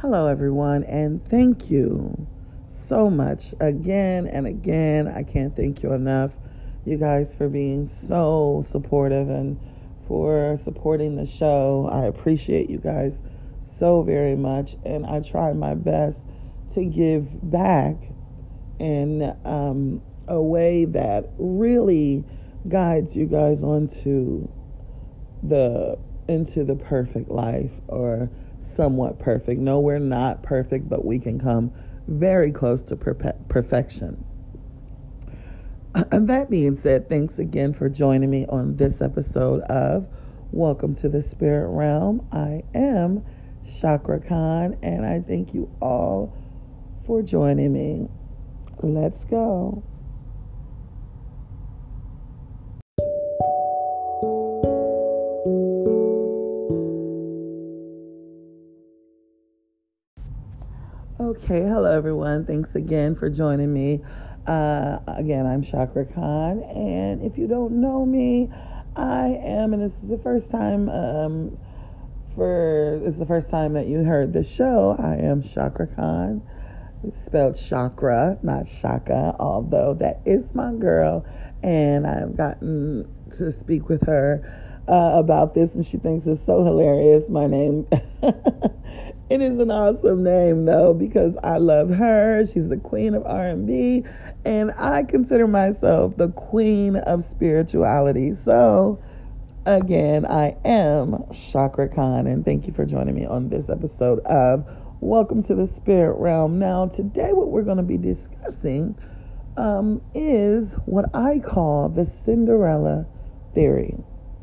[0.00, 2.26] Hello, everyone, and thank you
[2.88, 5.06] so much again and again.
[5.06, 6.30] I can't thank you enough,
[6.86, 9.60] you guys, for being so supportive and
[10.08, 11.86] for supporting the show.
[11.92, 13.20] I appreciate you guys
[13.78, 16.18] so very much, and I try my best
[16.72, 17.96] to give back
[18.78, 22.24] in um, a way that really
[22.66, 24.48] guides you guys onto
[25.42, 28.30] the into the perfect life or
[28.80, 29.60] somewhat perfect.
[29.60, 31.70] No, we're not perfect, but we can come
[32.08, 34.24] very close to perpe- perfection.
[36.10, 40.08] And that being said, thanks again for joining me on this episode of
[40.50, 42.26] Welcome to the Spirit Realm.
[42.32, 43.22] I am
[43.78, 46.34] Chakra Khan, and I thank you all
[47.04, 48.08] for joining me.
[48.82, 49.84] Let's go.
[61.30, 62.44] Okay, hello everyone.
[62.44, 64.02] Thanks again for joining me.
[64.48, 68.50] Uh, again, I'm Chakra Khan, and if you don't know me,
[68.96, 71.56] I am, and this is the first time um,
[72.34, 74.96] for this is the first time that you heard the show.
[74.98, 76.42] I am Chakra Khan.
[77.04, 81.24] It's spelled chakra, not Chaka, although that is my girl,
[81.62, 86.64] and I've gotten to speak with her uh, about this, and she thinks it's so
[86.64, 87.28] hilarious.
[87.28, 87.86] My name.
[89.30, 92.44] It is an awesome name though because I love her.
[92.44, 94.02] She's the queen of R&B
[94.44, 98.32] and I consider myself the queen of spirituality.
[98.32, 99.00] So
[99.66, 104.68] again, I am Chakra Khan and thank you for joining me on this episode of
[104.98, 106.58] Welcome to the Spirit Realm.
[106.58, 108.98] Now, today what we're going to be discussing
[109.56, 113.06] um, is what I call the Cinderella
[113.54, 113.94] theory.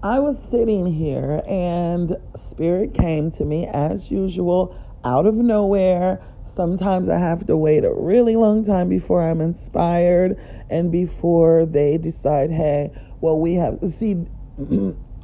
[0.03, 6.21] I was sitting here and spirit came to me as usual out of nowhere.
[6.55, 10.37] Sometimes I have to wait a really long time before I'm inspired
[10.71, 14.25] and before they decide, hey, well, we have, see,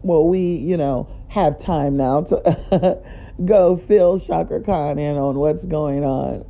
[0.03, 3.01] well, we, you know, have time now to
[3.45, 6.45] go fill Chakra Khan in on what's going on.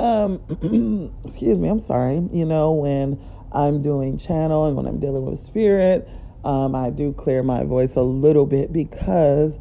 [0.00, 2.16] Um, excuse me, I'm sorry.
[2.32, 3.22] You know, when
[3.52, 6.08] I'm doing channel and when I'm dealing with spirit,
[6.44, 9.56] um, I do clear my voice a little bit because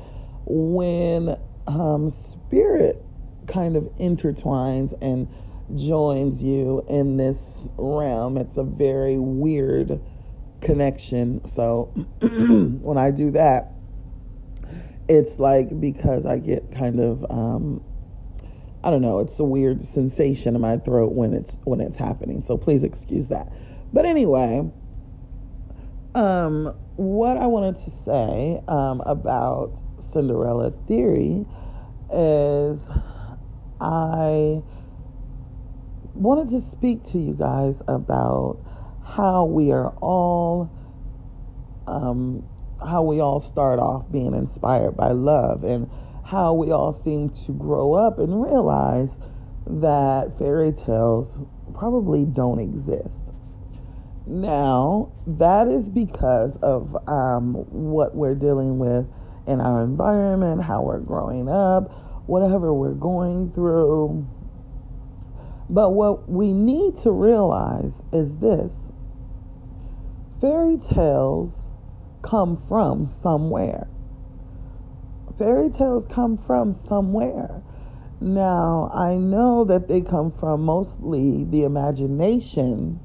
[0.46, 3.04] when um, spirit
[3.48, 5.28] kind of intertwines and
[5.76, 10.00] joins you in this realm, it's a very weird
[10.62, 11.48] connection.
[11.48, 11.92] So
[12.22, 13.74] when I do that,
[15.08, 17.84] it's like because I get kind of um,
[18.84, 22.44] I don't know, it's a weird sensation in my throat when it's when it's happening.
[22.44, 23.52] So please excuse that.
[23.92, 24.70] But anyway,
[26.16, 29.80] um, what I wanted to say um, about
[30.12, 31.46] Cinderella theory
[32.12, 32.80] is
[33.80, 34.62] I
[36.14, 38.60] wanted to speak to you guys about
[39.04, 40.72] how we are all
[41.88, 42.44] um,
[42.86, 45.90] how we all start off being inspired by love and
[46.24, 49.10] how we all seem to grow up and realize
[49.68, 51.42] that fairy tales
[51.74, 53.29] probably don't exist
[54.30, 59.08] now, that is because of um, what we're dealing with
[59.48, 61.90] in our environment, how we're growing up,
[62.28, 64.28] whatever we're going through.
[65.68, 68.72] But what we need to realize is this
[70.40, 71.52] fairy tales
[72.22, 73.88] come from somewhere.
[75.40, 77.64] Fairy tales come from somewhere.
[78.22, 83.00] Now, I know that they come from mostly the imagination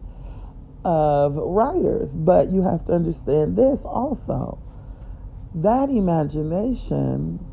[0.85, 2.11] of writers.
[2.15, 4.59] But you have to understand this also.
[5.55, 7.45] That imagination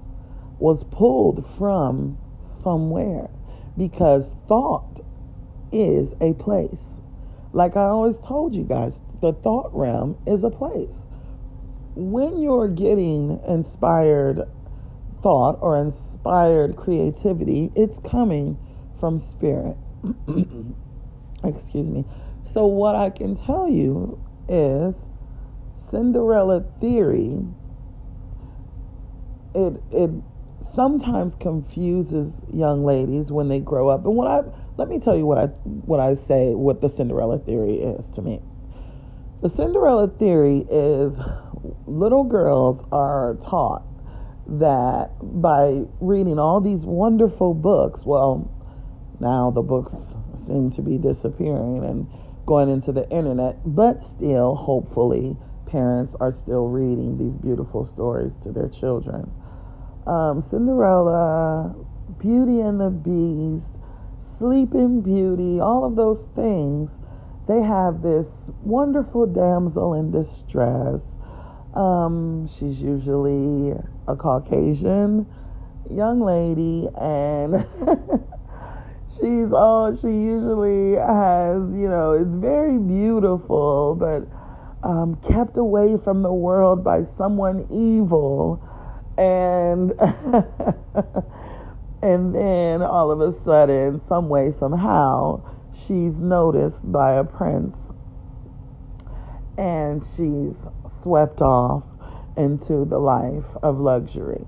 [0.60, 2.18] was pulled from
[2.64, 3.30] somewhere
[3.78, 5.02] because thought
[5.72, 6.82] is a place.
[7.54, 10.96] Like I always told you guys, the thought realm is a place.
[11.96, 14.42] When you're getting inspired
[15.22, 18.58] thought or inspired creativity, it's coming
[19.00, 19.78] from spirit.
[21.44, 22.06] Excuse me.
[22.54, 24.20] So, what I can tell you
[24.50, 24.96] is
[25.90, 27.40] Cinderella theory,
[29.56, 30.10] it, it
[30.74, 34.06] sometimes confuses young ladies when they grow up.
[34.06, 34.42] And what I
[34.78, 38.22] let me tell you what I what I say what the Cinderella theory is to
[38.22, 38.42] me.
[39.42, 41.20] The Cinderella theory is
[41.86, 43.84] little girls are taught
[44.48, 48.52] that by reading all these wonderful books, well,
[49.20, 49.96] now the books
[50.46, 52.08] seem to be disappearing and
[52.46, 58.52] going into the internet, but still, hopefully, parents are still reading these beautiful stories to
[58.52, 59.32] their children.
[60.08, 61.76] um, Cinderella,
[62.20, 63.80] Beauty and the Beast,
[64.40, 66.92] Sleeping Beauty, all of those things,
[67.48, 68.28] they have this
[68.64, 71.02] wonderful damsel in distress.
[71.76, 73.74] Um, she's usually
[74.08, 75.28] a Caucasian
[75.92, 77.66] young lady, and
[79.22, 84.28] she's all she usually has, you know, it's very beautiful, but
[84.88, 88.68] um, kept away from the world by someone evil.
[89.18, 89.92] And
[92.02, 95.44] and then all of a sudden, some way, somehow,
[95.86, 97.76] she's noticed by a prince
[99.58, 100.56] and she's
[101.04, 101.84] swept off
[102.38, 104.46] into the life of luxury.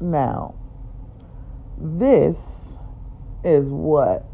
[0.00, 0.54] Now,
[1.76, 2.36] this
[3.44, 4.28] is what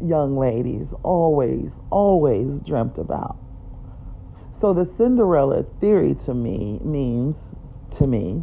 [0.00, 3.36] young ladies always, always dreamt about.
[4.60, 7.36] So the Cinderella theory to me means,
[7.98, 8.42] to me,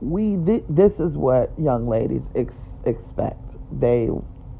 [0.00, 2.54] we th- this is what young ladies ex-
[2.84, 3.40] expect.
[3.72, 4.08] They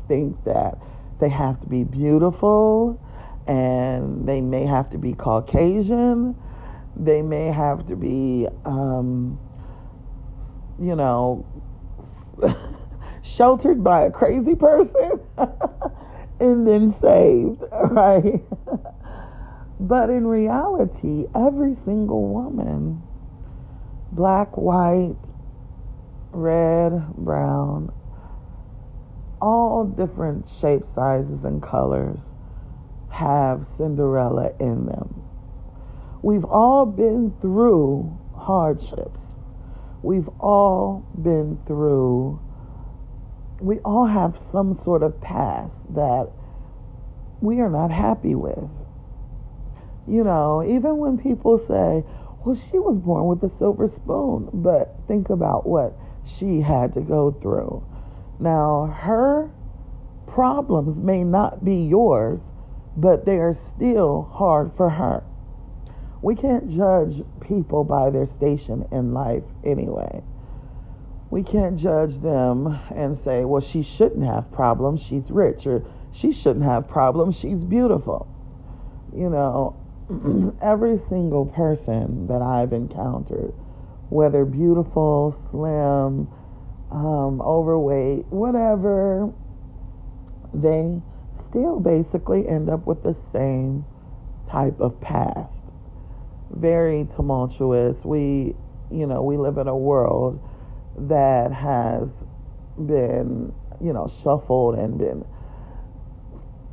[0.09, 0.79] think that
[1.21, 3.01] they have to be beautiful
[3.47, 6.37] and they may have to be Caucasian.
[6.97, 9.39] They may have to be, um,
[10.81, 11.47] you know,
[13.37, 15.21] sheltered by a crazy person
[16.41, 18.43] and then saved, right?
[19.81, 23.03] but in reality, every single woman,
[24.13, 25.17] black, white,
[26.33, 27.93] red, brown,
[29.41, 32.19] all different shapes, sizes, and colors
[33.11, 35.23] have Cinderella in them.
[36.23, 39.21] We've all been through hardships.
[40.03, 42.41] We've all been through,
[43.61, 46.31] we all have some sort of past that
[47.41, 48.69] we are not happy with.
[50.07, 52.05] You know, even when people say,
[52.45, 55.95] well, she was born with a silver spoon, but think about what
[56.25, 57.85] she had to go through.
[58.41, 59.51] Now, her
[60.27, 62.41] problems may not be yours,
[62.97, 65.25] but they are still hard for her.
[66.23, 70.23] We can't judge people by their station in life anyway.
[71.31, 76.33] We can't judge them and say, well, she shouldn't have problems, she's rich, or she
[76.33, 78.27] shouldn't have problems, she's beautiful.
[79.15, 79.77] You know,
[80.63, 83.53] every single person that I've encountered,
[84.09, 86.29] whether beautiful, slim,
[86.91, 89.31] um, overweight, whatever,
[90.55, 93.85] they still basically end up with the same
[94.51, 95.61] type of past.
[96.51, 98.03] Very tumultuous.
[98.03, 98.55] We,
[98.91, 100.41] you know, we live in a world
[101.09, 102.09] that has
[102.77, 105.25] been, you know, shuffled and been,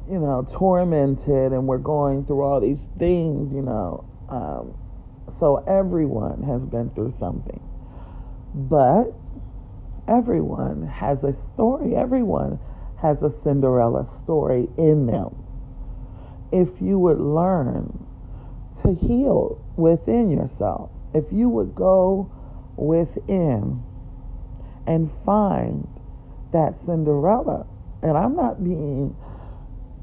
[0.09, 4.05] you know, tormented, and we're going through all these things, you know.
[4.29, 4.77] Um,
[5.29, 7.61] so everyone has been through something.
[8.53, 9.13] But
[10.07, 11.95] everyone has a story.
[11.95, 12.59] Everyone
[13.01, 15.35] has a Cinderella story in them.
[16.51, 18.05] If you would learn
[18.81, 22.31] to heal within yourself, if you would go
[22.77, 23.83] within
[24.87, 25.87] and find
[26.51, 27.65] that Cinderella,
[28.01, 29.15] and I'm not being,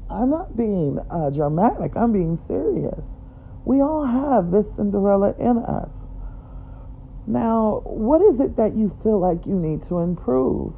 [0.09, 1.95] I'm not being uh, dramatic.
[1.95, 3.05] I'm being serious.
[3.65, 5.89] We all have this Cinderella in us.
[7.25, 10.73] Now, what is it that you feel like you need to improve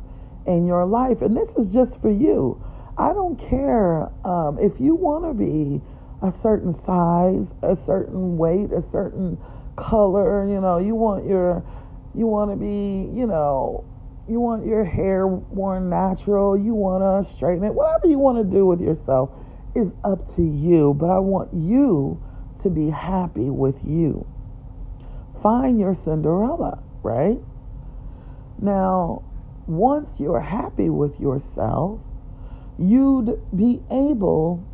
[0.45, 1.21] in your life?
[1.21, 2.63] And this is just for you.
[2.97, 5.81] I don't care um, if you want to be
[6.21, 9.37] a certain size, a certain weight, a certain
[9.75, 10.47] color.
[10.47, 11.63] You know, you want your,
[12.13, 13.83] you want to be, you know,
[14.27, 16.57] you want your hair more natural.
[16.57, 17.73] You want to straighten it.
[17.73, 19.29] Whatever you want to do with yourself
[19.75, 20.93] is up to you.
[20.93, 22.21] But I want you
[22.63, 24.25] to be happy with you
[25.45, 27.37] find your Cinderella, right?
[28.59, 29.21] Now,
[29.67, 31.99] once you're happy with yourself,
[32.79, 34.65] you'd be able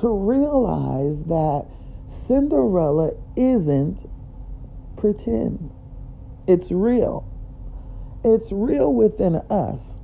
[0.00, 1.64] to realize that
[2.26, 4.06] Cinderella isn't
[4.98, 5.70] pretend.
[6.46, 7.26] It's real.
[8.26, 10.00] It's real within us.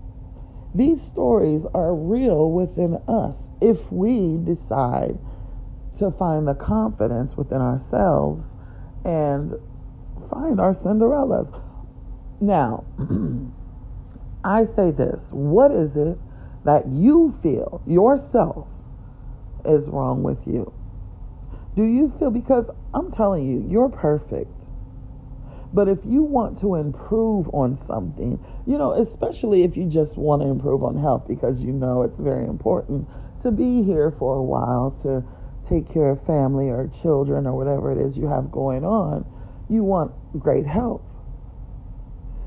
[0.76, 5.18] These stories are real within us if we decide
[5.98, 8.44] to find the confidence within ourselves
[9.04, 9.54] and
[10.30, 11.50] find our Cinderellas.
[12.40, 12.84] Now,
[14.44, 16.16] I say this what is it
[16.64, 18.68] that you feel yourself
[19.64, 20.72] is wrong with you?
[21.74, 24.61] Do you feel, because I'm telling you, you're perfect.
[25.72, 30.42] But if you want to improve on something, you know, especially if you just want
[30.42, 33.08] to improve on health because you know it's very important
[33.42, 35.24] to be here for a while to
[35.68, 39.24] take care of family or children or whatever it is you have going on,
[39.70, 41.02] you want great health.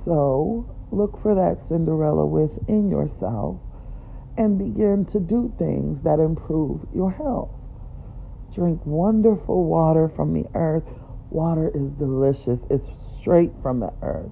[0.04, 3.60] So look for that Cinderella within yourself
[4.38, 7.52] and begin to do things that improve your health.
[8.54, 10.86] Drink wonderful water from the earth.
[11.32, 12.90] Water is delicious, it's
[13.26, 14.32] straight from the earth.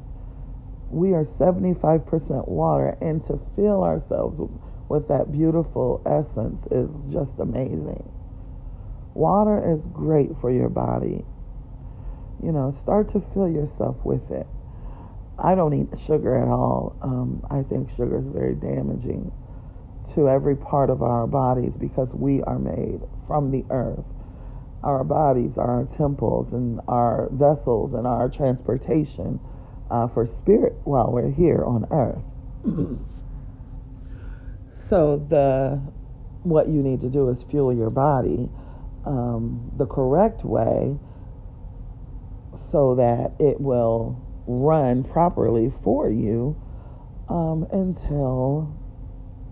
[0.91, 4.39] We are 75% water, and to fill ourselves
[4.87, 8.07] with that beautiful essence is just amazing.
[9.15, 11.25] Water is great for your body.
[12.43, 14.45] You know, start to fill yourself with it.
[15.39, 16.95] I don't eat sugar at all.
[17.01, 19.31] Um, I think sugar is very damaging
[20.13, 24.05] to every part of our bodies because we are made from the earth.
[24.83, 29.39] Our bodies are our temples and our vessels and our transportation
[29.89, 32.23] uh, for spirit while we're here on earth.
[34.89, 35.81] so the
[36.43, 38.49] what you need to do is fuel your body
[39.05, 40.97] um, the correct way
[42.71, 46.59] so that it will run properly for you
[47.29, 48.75] um, until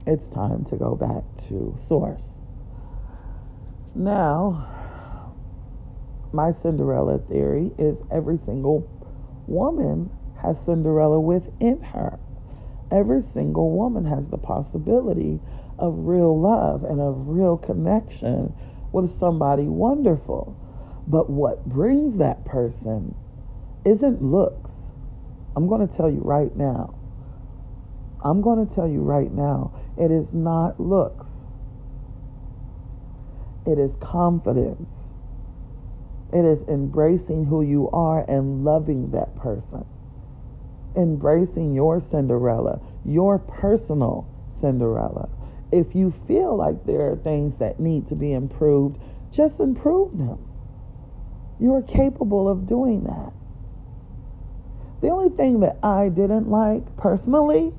[0.05, 2.39] it's time to go back to source.
[3.95, 4.80] Now,
[6.33, 8.87] my Cinderella theory is every single
[9.47, 10.09] woman
[10.41, 12.19] has Cinderella within her.
[12.91, 15.39] Every single woman has the possibility
[15.79, 18.53] of real love and of real connection
[18.91, 20.57] with somebody wonderful.
[21.07, 23.15] But what brings that person
[23.85, 24.71] isn't looks.
[25.55, 26.93] I'm going to tell you right now.
[28.23, 29.73] I'm going to tell you right now.
[29.97, 31.27] It is not looks,
[33.65, 35.10] it is confidence.
[36.33, 39.85] It is embracing who you are and loving that person.
[40.95, 44.27] Embracing your Cinderella, your personal
[44.59, 45.29] Cinderella.
[45.71, 48.97] If you feel like there are things that need to be improved,
[49.31, 50.39] just improve them.
[51.59, 53.33] You are capable of doing that.
[55.01, 57.73] The only thing that I didn't like personally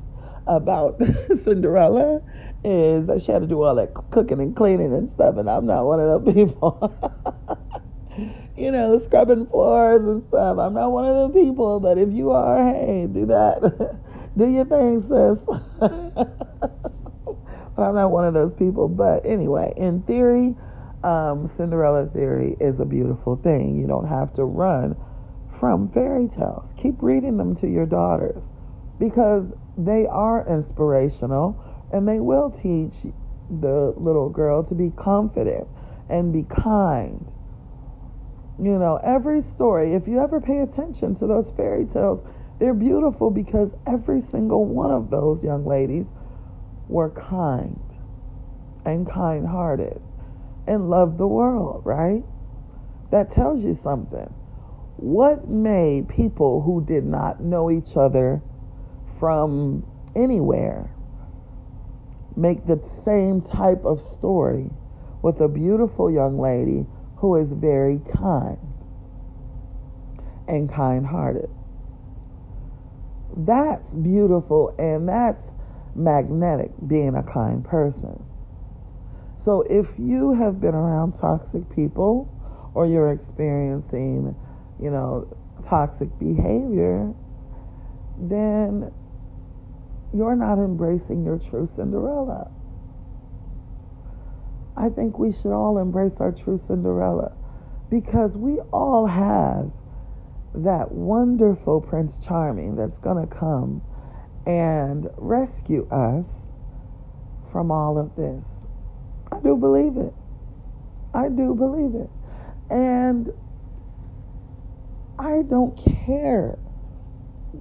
[0.47, 1.01] about
[1.43, 2.21] Cinderella
[2.65, 5.67] is that she had to do all that cooking and cleaning and stuff, and I'm
[5.67, 6.93] not one of those people.
[8.57, 10.59] you know, scrubbing floors and stuff.
[10.59, 13.99] I'm not one of those people, but if you are, hey, do that.
[14.37, 15.39] do your thing, sis.
[17.79, 18.89] I'm not one of those people.
[18.89, 20.55] But anyway, in theory,
[21.03, 23.79] um, Cinderella theory is a beautiful thing.
[23.81, 24.97] You don't have to run
[25.59, 26.71] from fairy tales.
[26.77, 28.43] Keep reading them to your daughters
[28.99, 32.95] because they are inspirational and they will teach
[33.49, 35.67] the little girl to be confident
[36.09, 37.32] and be kind.
[38.63, 42.25] You know, every story, if you ever pay attention to those fairy tales,
[42.61, 46.07] they're beautiful because every single one of those young ladies
[46.87, 47.81] were kind
[48.85, 50.01] and kind hearted
[50.69, 52.23] and loved the world, right?
[53.11, 54.33] That tells you something.
[54.97, 58.41] What made people who did not know each other
[59.19, 60.89] from anywhere
[62.37, 64.71] make the same type of story
[65.21, 66.87] with a beautiful young lady
[67.23, 68.59] who is very kind
[70.49, 71.49] and kind hearted.
[73.37, 75.53] That's beautiful and that's
[75.95, 78.21] magnetic, being a kind person.
[79.39, 82.29] So if you have been around toxic people
[82.75, 84.35] or you're experiencing,
[84.81, 85.29] you know,
[85.65, 87.15] toxic behavior,
[88.19, 88.93] then
[90.13, 92.51] you're not embracing your true Cinderella.
[94.77, 97.33] I think we should all embrace our true Cinderella
[97.91, 99.71] because we all have
[100.55, 103.83] that wonderful Prince Charming that's going to come
[104.47, 106.27] and rescue us
[107.51, 108.47] from all of this.
[109.31, 110.15] I do believe it.
[111.15, 112.11] I do believe it.
[112.71, 113.31] And
[115.19, 115.77] I don't
[116.07, 116.59] care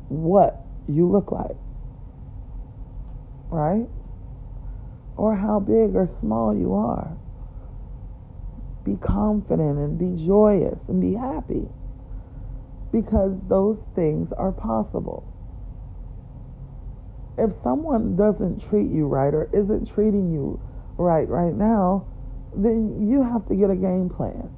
[0.08, 1.58] what you look like
[3.52, 3.88] right?
[5.18, 7.18] Or how big or small you are.
[8.84, 11.68] Be confident and be joyous and be happy
[12.92, 15.28] because those things are possible.
[17.38, 20.60] If someone doesn't treat you right or isn't treating you
[20.98, 22.08] right right now,
[22.56, 24.50] then you have to get a game plan.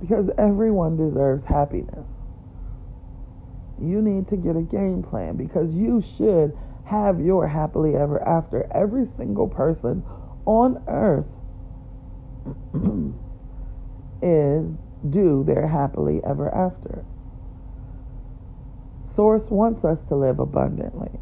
[0.00, 2.06] Because everyone deserves happiness
[3.82, 6.56] you need to get a game plan because you should
[6.92, 8.68] have your happily ever after.
[8.70, 10.04] Every single person
[10.44, 11.26] on earth
[14.22, 14.66] is
[15.08, 17.04] due their happily ever after.
[19.16, 21.18] Source wants us to live abundantly.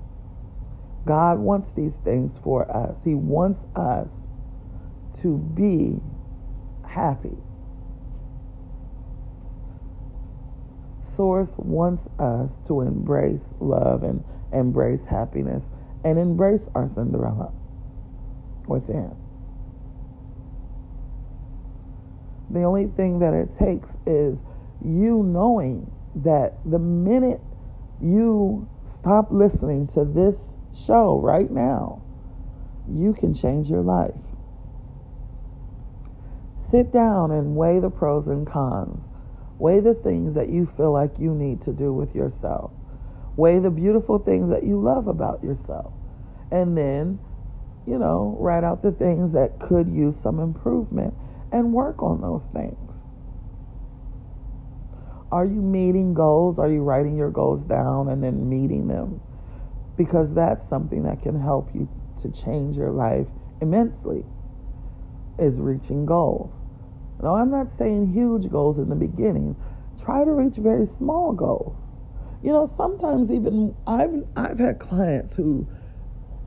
[1.06, 2.98] God wants these things for us.
[3.04, 4.10] He wants us
[5.22, 6.00] to be
[6.86, 7.36] happy.
[11.16, 15.70] Source wants us to embrace love and embrace happiness
[16.04, 17.52] and embrace our Cinderella
[18.66, 19.14] within.
[22.50, 24.40] The only thing that it takes is
[24.84, 27.40] you knowing that the minute
[28.02, 32.02] you stop listening to this show right now,
[32.88, 34.14] you can change your life.
[36.70, 39.04] Sit down and weigh the pros and cons.
[39.58, 42.72] Weigh the things that you feel like you need to do with yourself.
[43.40, 45.94] Weigh the beautiful things that you love about yourself.
[46.50, 47.18] And then,
[47.86, 51.14] you know, write out the things that could use some improvement
[51.50, 53.06] and work on those things.
[55.32, 56.58] Are you meeting goals?
[56.58, 59.22] Are you writing your goals down and then meeting them?
[59.96, 61.88] Because that's something that can help you
[62.20, 63.26] to change your life
[63.62, 64.22] immensely
[65.38, 66.52] is reaching goals.
[67.22, 69.56] Now, I'm not saying huge goals in the beginning.
[69.98, 71.78] Try to reach very small goals.
[72.42, 75.68] You know, sometimes even I've I've had clients who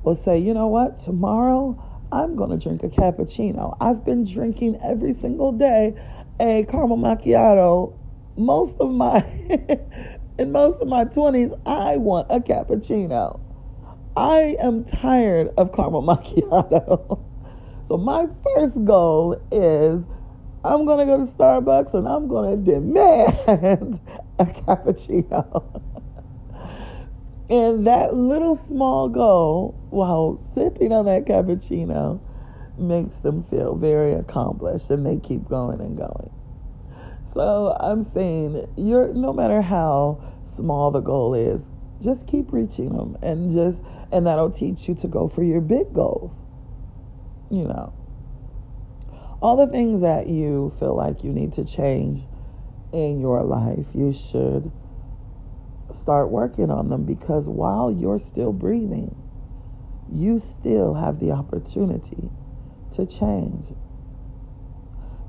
[0.03, 0.99] will say, "You know what?
[0.99, 1.81] Tomorrow
[2.11, 3.75] I'm going to drink a cappuccino.
[3.79, 5.95] I've been drinking every single day
[6.39, 7.93] a caramel macchiato
[8.35, 9.23] most of my
[10.39, 13.39] in most of my 20s I want a cappuccino.
[14.15, 17.23] I am tired of caramel macchiato.
[17.87, 20.03] so my first goal is
[20.65, 23.99] I'm going to go to Starbucks and I'm going to demand
[24.39, 25.81] a cappuccino.
[27.49, 32.21] and that little small goal while sipping on that cappuccino
[32.77, 36.31] makes them feel very accomplished and they keep going and going.
[37.33, 40.23] So I'm saying you're no matter how
[40.55, 41.61] small the goal is,
[42.01, 43.79] just keep reaching them and just
[44.11, 46.31] and that'll teach you to go for your big goals.
[47.49, 47.93] You know.
[49.43, 52.23] All the things that you feel like you need to change
[52.93, 54.71] in your life, you should
[55.99, 59.13] start working on them because while you're still breathing,
[60.09, 62.29] you still have the opportunity
[62.95, 63.65] to change.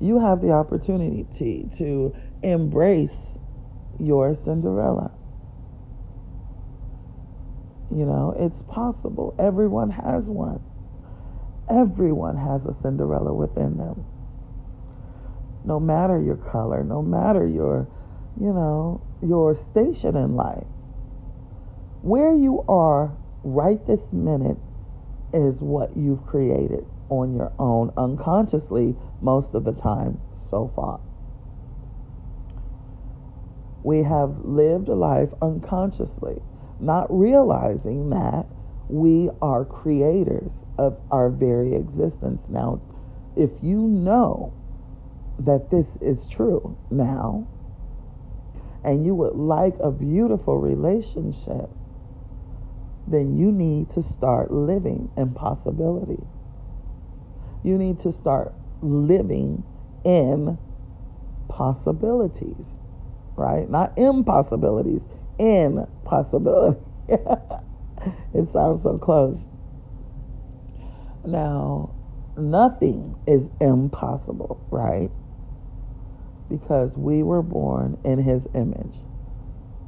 [0.00, 3.36] You have the opportunity to embrace
[3.98, 5.10] your Cinderella.
[7.90, 9.34] You know, it's possible.
[9.40, 10.62] Everyone has one.
[11.68, 14.04] Everyone has a Cinderella within them.
[15.64, 17.88] No matter your color, no matter your,
[18.40, 20.66] you know, your station in life.
[22.02, 24.58] Where you are right this minute
[25.32, 31.00] is what you've created on your own unconsciously most of the time so far.
[33.82, 36.42] We have lived a life unconsciously
[36.80, 38.46] not realizing that
[38.88, 42.42] we are creators of our very existence.
[42.48, 42.80] Now,
[43.36, 44.52] if you know
[45.38, 47.46] that this is true now,
[48.84, 51.70] and you would like a beautiful relationship,
[53.06, 56.22] then you need to start living in possibility.
[57.62, 59.64] You need to start living
[60.04, 60.58] in
[61.48, 62.66] possibilities,
[63.36, 63.68] right?
[63.68, 65.02] Not impossibilities,
[65.38, 66.80] in possibility.
[68.34, 69.38] it sounds so close.
[71.24, 71.94] Now,
[72.36, 75.10] nothing is impossible, right?
[76.48, 78.98] Because we were born in his image.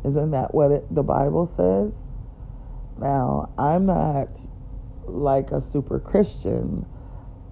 [0.05, 1.92] Isn't that what it, the Bible says?
[2.98, 4.29] Now, I'm not
[5.07, 6.87] like a super Christian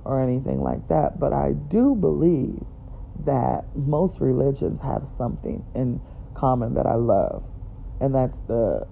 [0.05, 2.65] or anything like that, but I do believe
[3.25, 6.01] that most religions have something in
[6.35, 7.45] common that I love
[8.01, 8.87] and that's the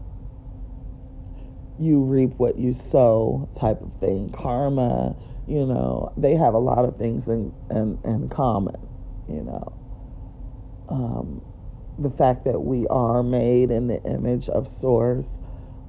[1.83, 4.31] you reap what you sow type of thing.
[4.33, 5.17] Karma,
[5.49, 8.77] you know, they have a lot of things in in, in common,
[9.29, 9.73] you know.
[10.89, 11.43] Um,
[11.99, 15.27] the fact that we are made in the image of source,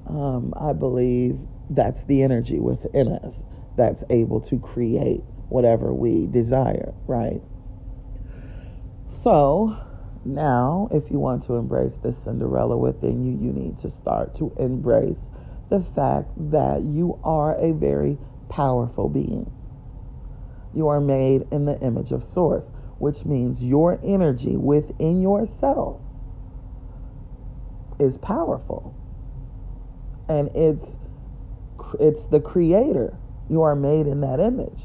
[0.07, 3.43] um, I believe that's the energy within us
[3.77, 7.41] that's able to create whatever we desire, right?
[9.23, 9.77] So,
[10.25, 14.53] now, if you want to embrace this Cinderella within you, you need to start to
[14.59, 15.29] embrace
[15.73, 19.51] the fact that you are a very powerful being.
[20.73, 26.01] You are made in the image of Source, which means your energy within yourself
[27.99, 28.95] is powerful.
[30.29, 30.85] And it's
[31.99, 33.19] it's the creator.
[33.49, 34.83] You are made in that image.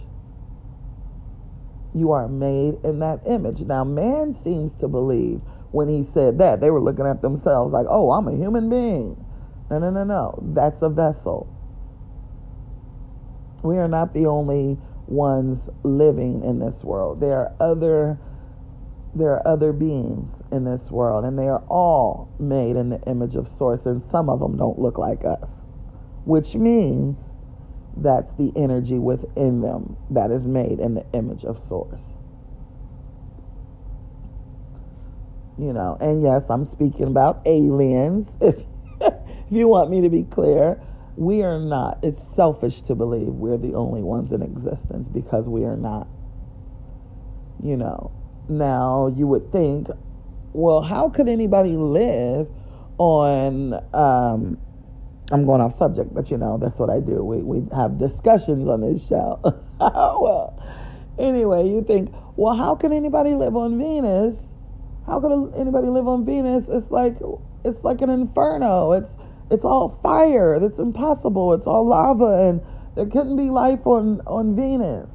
[1.94, 3.60] You are made in that image.
[3.62, 7.86] Now, man seems to believe when he said that, they were looking at themselves like,
[7.90, 9.24] oh, I'm a human being.
[9.70, 10.38] No, no, no, no.
[10.54, 11.46] That's a vessel.
[13.62, 17.20] We are not the only ones living in this world.
[17.20, 18.18] There are other
[19.14, 23.36] there are other beings in this world, and they are all made in the image
[23.36, 25.50] of Source, and some of them don't look like us,
[26.24, 27.16] which means
[27.96, 32.02] that's the energy within them that is made in the image of Source.
[35.58, 38.28] You know, and yes, I'm speaking about aliens.
[38.40, 38.56] If,
[39.48, 40.78] if you want me to be clear,
[41.16, 41.98] we are not.
[42.02, 46.06] It's selfish to believe we're the only ones in existence because we are not.
[47.62, 48.12] You know,
[48.48, 49.88] now you would think,
[50.52, 52.48] well, how could anybody live
[52.98, 53.74] on?
[53.94, 54.58] Um,
[55.32, 57.24] I'm going off subject, but you know that's what I do.
[57.24, 59.40] We we have discussions on this show.
[59.80, 60.62] well,
[61.18, 64.36] anyway, you think, well, how can anybody live on Venus?
[65.06, 66.68] How could anybody live on Venus?
[66.68, 67.16] It's like
[67.64, 68.92] it's like an inferno.
[68.92, 69.17] It's
[69.50, 70.54] it's all fire.
[70.54, 71.54] It's impossible.
[71.54, 72.60] It's all lava, and
[72.94, 75.10] there couldn't be life on on Venus.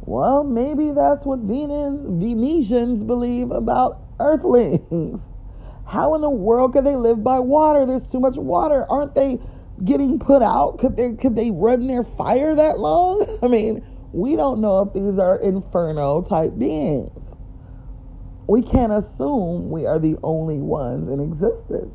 [0.00, 5.20] Well, maybe that's what Venus, Venetians believe about Earthlings.
[5.86, 7.84] How in the world could they live by water?
[7.84, 8.86] There's too much water.
[8.88, 9.38] Aren't they
[9.84, 10.78] getting put out?
[10.78, 13.38] Could they could they run their fire that long?
[13.42, 17.10] I mean, we don't know if these are inferno type beings.
[18.48, 21.94] We can't assume we are the only ones in existence.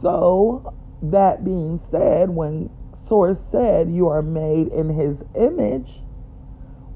[0.00, 6.02] So, that being said, when Source said you are made in his image,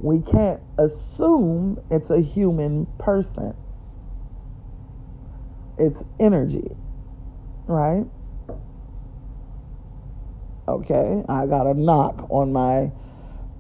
[0.01, 3.55] we can't assume it's a human person.
[5.79, 6.77] It's energy,
[7.67, 8.07] right?
[10.69, 12.93] Okay, I got a knock on my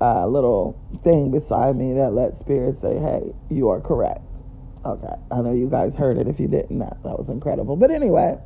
[0.01, 4.43] uh, little thing beside me that let spirit say, hey, you are correct.
[4.85, 6.29] Okay, I know you guys heard it.
[6.29, 7.77] If you didn't, that, that was incredible.
[7.77, 8.39] But anyway,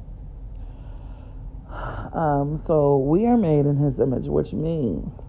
[2.13, 5.23] um, so we are made in his image, which means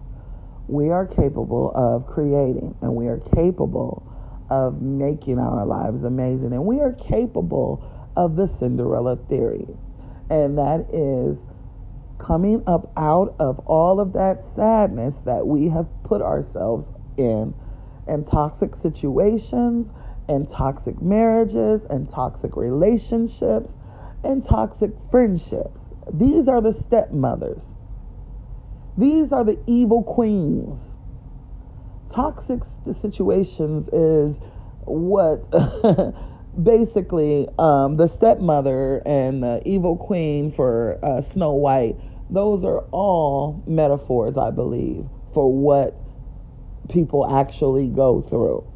[0.66, 4.04] we are capable of creating and we are capable
[4.50, 7.84] of making our lives amazing and we are capable
[8.16, 9.66] of the Cinderella theory.
[10.30, 11.38] And that is
[12.18, 17.54] coming up out of all of that sadness that we have put ourselves in
[18.06, 19.90] and toxic situations
[20.28, 23.72] and toxic marriages and toxic relationships
[24.24, 25.87] and toxic friendships.
[26.12, 27.64] These are the stepmothers
[28.98, 30.80] these are the evil queens.
[32.10, 32.62] Toxic
[33.00, 34.36] situations is
[34.80, 35.48] what
[36.62, 41.96] basically um, the stepmother and the evil queen for uh, Snow White,
[42.28, 45.94] those are all metaphors, I believe, for what
[46.88, 48.66] people actually go through.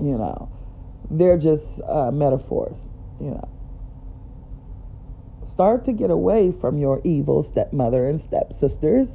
[0.00, 0.50] You know,
[1.10, 2.78] they're just uh, metaphors,
[3.20, 3.53] you know
[5.54, 9.08] start to get away from your evil stepmother and stepsisters,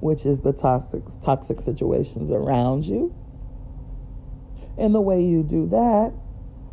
[0.00, 3.14] which is the toxic toxic situations around you.
[4.78, 6.14] And the way you do that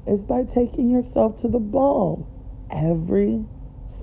[0.10, 2.26] is by taking yourself to the ball
[2.72, 3.44] every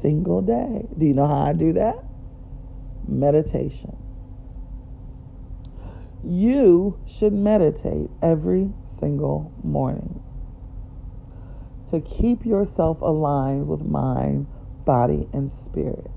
[0.02, 0.86] single day.
[0.98, 1.96] Do you know how I do that?
[3.08, 3.96] Meditation.
[6.22, 10.23] You should meditate every single morning
[11.90, 14.46] to keep yourself aligned with mind,
[14.84, 16.10] body, and spirit.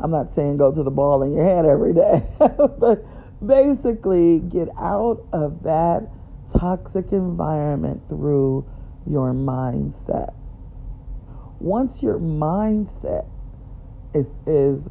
[0.00, 3.04] I'm not saying go to the ball in your head every day, but
[3.44, 6.10] basically get out of that
[6.58, 8.66] toxic environment through
[9.06, 10.34] your mindset.
[11.58, 13.26] Once your mindset
[14.12, 14.88] is, is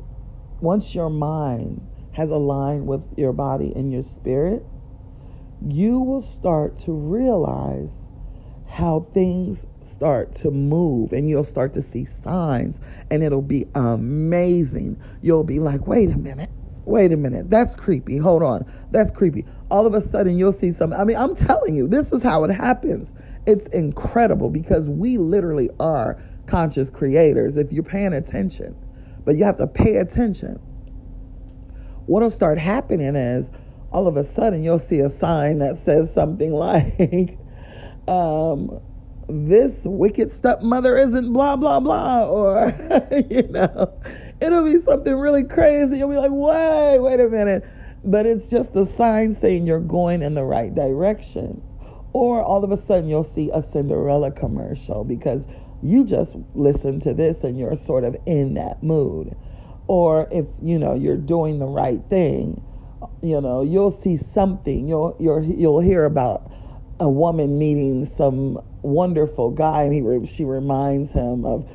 [0.62, 4.66] once your mind has aligned with your body and your spirit,
[5.68, 8.05] you will start to realize
[8.76, 12.78] how things start to move and you'll start to see signs
[13.10, 15.02] and it'll be amazing.
[15.22, 16.50] You'll be like, wait a minute,
[16.84, 18.18] wait a minute, that's creepy.
[18.18, 19.46] Hold on, that's creepy.
[19.72, 21.00] All of a sudden, you'll see something.
[21.00, 23.14] I mean, I'm telling you, this is how it happens.
[23.46, 28.76] It's incredible because we literally are conscious creators if you're paying attention,
[29.24, 30.56] but you have to pay attention.
[32.08, 33.50] What'll start happening is
[33.94, 37.40] all of a sudden you'll see a sign that says something like,
[38.08, 38.80] um,
[39.28, 42.74] this wicked stepmother isn't blah blah blah or
[43.30, 43.92] you know
[44.40, 45.98] it'll be something really crazy.
[45.98, 47.66] You'll be like wait wait a minute.
[48.04, 51.62] But it's just a sign saying you're going in the right direction.
[52.14, 55.44] Or all of a sudden you'll see a cinderella commercial because
[55.82, 59.36] you just listen to this and you're sort of in that mood.
[59.88, 62.62] Or if you know you're doing the right thing
[63.22, 64.88] you know you'll see something.
[64.88, 66.52] You'll you'll you'll hear about
[67.00, 71.68] a woman meeting some wonderful guy, and he she reminds him of,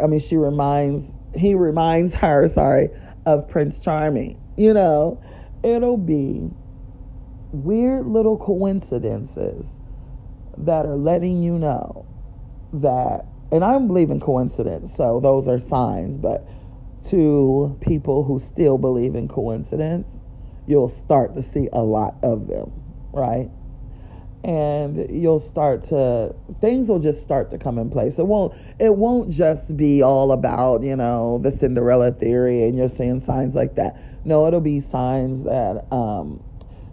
[0.00, 2.90] I mean, she reminds he reminds her, sorry,
[3.26, 4.40] of Prince Charming.
[4.56, 5.20] You know,
[5.62, 6.50] it'll be
[7.52, 9.66] weird little coincidences
[10.58, 12.06] that are letting you know
[12.74, 16.46] that, and I don't believe in coincidence, so those are signs, but
[17.08, 20.06] to people who still believe in coincidence,
[20.66, 22.72] you'll start to see a lot of them,
[23.12, 23.50] right?
[24.44, 28.18] And you'll start to things will just start to come in place.
[28.18, 32.90] It won't it won't just be all about, you know, the Cinderella theory and you're
[32.90, 34.00] seeing signs like that.
[34.26, 36.42] No, it'll be signs that um,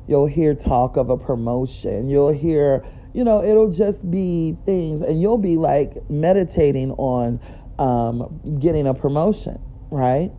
[0.07, 2.09] you'll hear talk of a promotion.
[2.09, 7.41] You'll hear, you know, it'll just be things and you'll be like meditating on
[7.79, 9.59] um, getting a promotion,
[9.91, 10.31] right?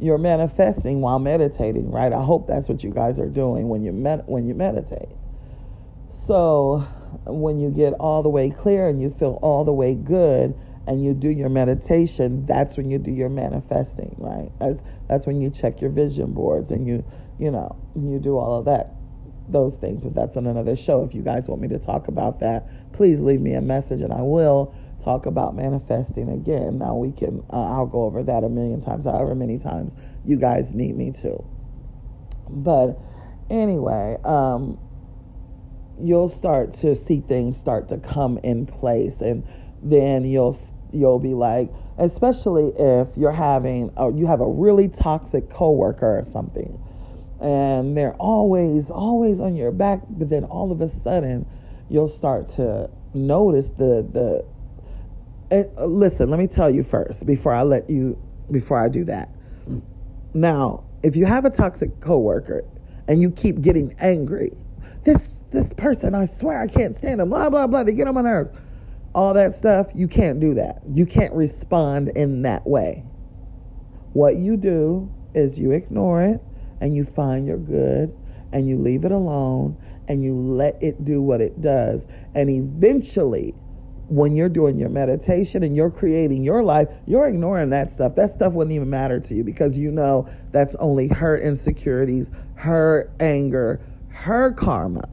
[0.00, 2.12] you're manifesting while meditating, right?
[2.12, 5.10] I hope that's what you guys are doing when you med- when you meditate.
[6.26, 6.86] So,
[7.26, 11.04] when you get all the way clear and you feel all the way good and
[11.04, 14.50] you do your meditation, that's when you do your manifesting, right?
[15.08, 17.04] That's, when you check your vision boards and you,
[17.38, 18.94] you know, you do all of that,
[19.48, 20.02] those things.
[20.02, 21.04] But that's on another show.
[21.04, 24.12] If you guys want me to talk about that, please leave me a message and
[24.12, 26.78] I will talk about manifesting again.
[26.78, 29.92] Now we can, uh, I'll go over that a million times, however many times
[30.24, 31.44] you guys need me to.
[32.48, 32.98] But
[33.50, 34.78] anyway, um,
[36.00, 39.46] you'll start to see things start to come in place, and
[39.82, 40.58] then you'll
[40.92, 46.24] you'll be like, especially if you're having, or you have a really toxic coworker or
[46.32, 46.78] something,
[47.40, 51.46] and they're always always on your back, but then all of a sudden
[51.88, 54.44] you'll start to notice the the
[55.50, 58.18] uh, listen, let me tell you first before I let you
[58.50, 59.28] before I do that.
[60.32, 62.64] Now, if you have a toxic coworker
[63.06, 64.52] and you keep getting angry,
[65.04, 68.14] this this person, I swear I can't stand them, blah blah blah, they get on
[68.14, 68.50] my nerves.
[69.14, 70.82] All that stuff, you can't do that.
[70.92, 73.04] You can't respond in that way.
[74.12, 76.40] What you do is you ignore it
[76.80, 78.14] and you find your good
[78.52, 79.76] and you leave it alone
[80.08, 82.06] and you let it do what it does.
[82.34, 83.54] And eventually,
[84.08, 88.14] when you're doing your meditation and you're creating your life, you're ignoring that stuff.
[88.16, 93.10] That stuff wouldn't even matter to you because you know that's only her insecurities, her
[93.20, 95.08] anger, her karma.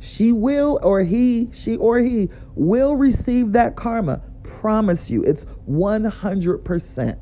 [0.00, 4.22] She will, or he, she or he will receive that karma.
[4.42, 7.18] Promise you, it's 100%.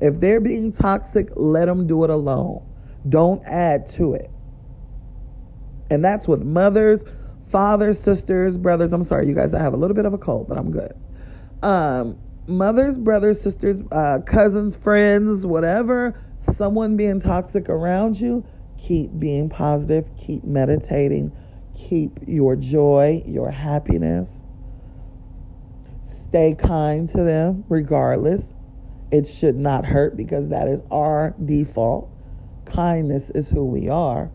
[0.00, 2.64] If they're being toxic, let them do it alone.
[3.08, 4.30] Don't add to it.
[5.90, 7.02] And that's with mothers,
[7.50, 8.92] fathers, sisters, brothers.
[8.92, 10.92] I'm sorry, you guys, I have a little bit of a cold, but I'm good.
[11.62, 16.20] Um, mothers, brothers, sisters, uh, cousins, friends, whatever,
[16.56, 18.44] someone being toxic around you,
[18.78, 21.32] keep being positive, keep meditating,
[21.76, 24.30] keep your joy, your happiness.
[26.02, 28.42] Stay kind to them regardless.
[29.10, 32.10] It should not hurt because that is our default.
[32.66, 34.30] Kindness is who we are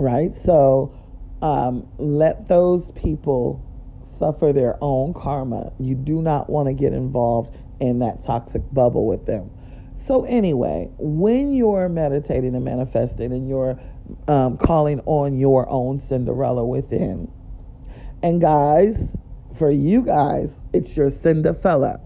[0.00, 0.36] right?
[0.44, 0.94] So
[1.42, 3.62] um, let those people
[4.18, 5.72] suffer their own karma.
[5.78, 9.50] You do not want to get involved in that toxic bubble with them.
[10.06, 13.78] So, anyway, when you're meditating and manifesting and you're
[14.26, 17.30] um, calling on your own Cinderella within,
[18.22, 19.16] and guys,
[19.56, 22.00] for you guys, it's your Cinderfella.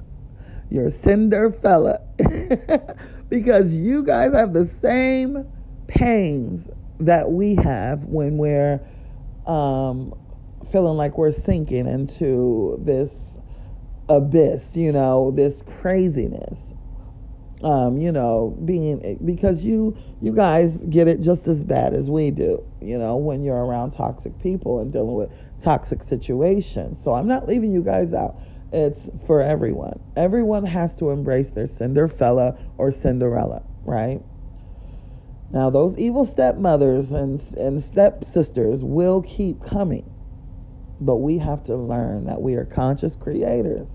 [0.71, 2.01] Your Cinderfella.
[3.29, 5.47] because you guys have the same
[5.89, 6.69] pains
[7.01, 8.81] that we have when we're
[9.47, 10.15] um,
[10.71, 13.37] feeling like we're sinking into this
[14.09, 16.59] abyss, you know, this craziness.
[17.65, 22.31] Um, you know, being because you you guys get it just as bad as we
[22.31, 25.31] do, you know, when you're around toxic people and dealing with
[25.63, 27.03] toxic situations.
[27.03, 28.37] So I'm not leaving you guys out.
[28.71, 29.99] It's for everyone.
[30.15, 34.21] Everyone has to embrace their Cinderfella or Cinderella, right?
[35.51, 40.05] Now, those evil stepmothers and, and stepsisters will keep coming,
[41.01, 43.89] but we have to learn that we are conscious creators.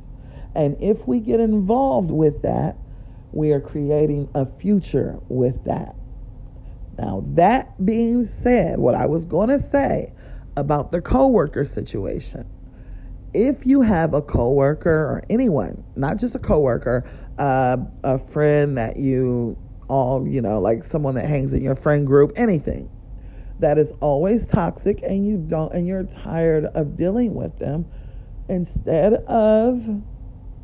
[0.55, 2.77] And if we get involved with that,
[3.31, 5.95] we are creating a future with that.
[6.97, 10.11] Now, that being said, what I was going to say
[10.57, 12.45] about the coworker situation.
[13.33, 18.97] If you have a coworker or anyone, not just a coworker, uh, a friend that
[18.97, 22.89] you all, you know, like someone that hangs in your friend group, anything
[23.59, 27.85] that is always toxic and you don't and you're tired of dealing with them,
[28.47, 30.01] instead of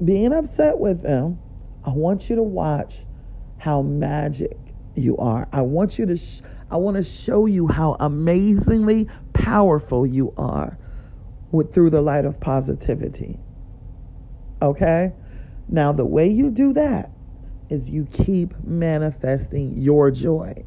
[0.04, 1.40] being upset with them,
[1.86, 3.06] I want you to watch
[3.60, 4.58] how magic
[4.96, 5.50] you are.
[5.54, 10.80] I want you to sh- I want to show you how amazingly powerful you are
[11.52, 13.40] with through the light of positivity.
[14.62, 15.14] Okay?
[15.70, 17.12] Now the way you do that
[17.70, 20.66] is you keep manifesting your joy.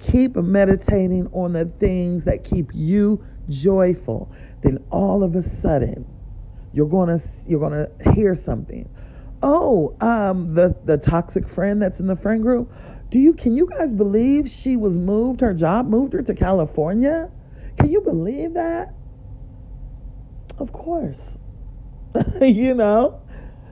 [0.00, 6.06] keep meditating on the things that keep you joyful, then all of a sudden
[6.72, 8.88] you're gonna you're gonna hear something.
[9.42, 12.72] Oh, um, the the toxic friend that's in the friend group.
[13.10, 15.40] Do you can you guys believe she was moved?
[15.40, 17.30] Her job moved her to California.
[17.78, 18.94] Can you believe that?
[20.58, 21.20] Of course.
[22.40, 23.20] you know.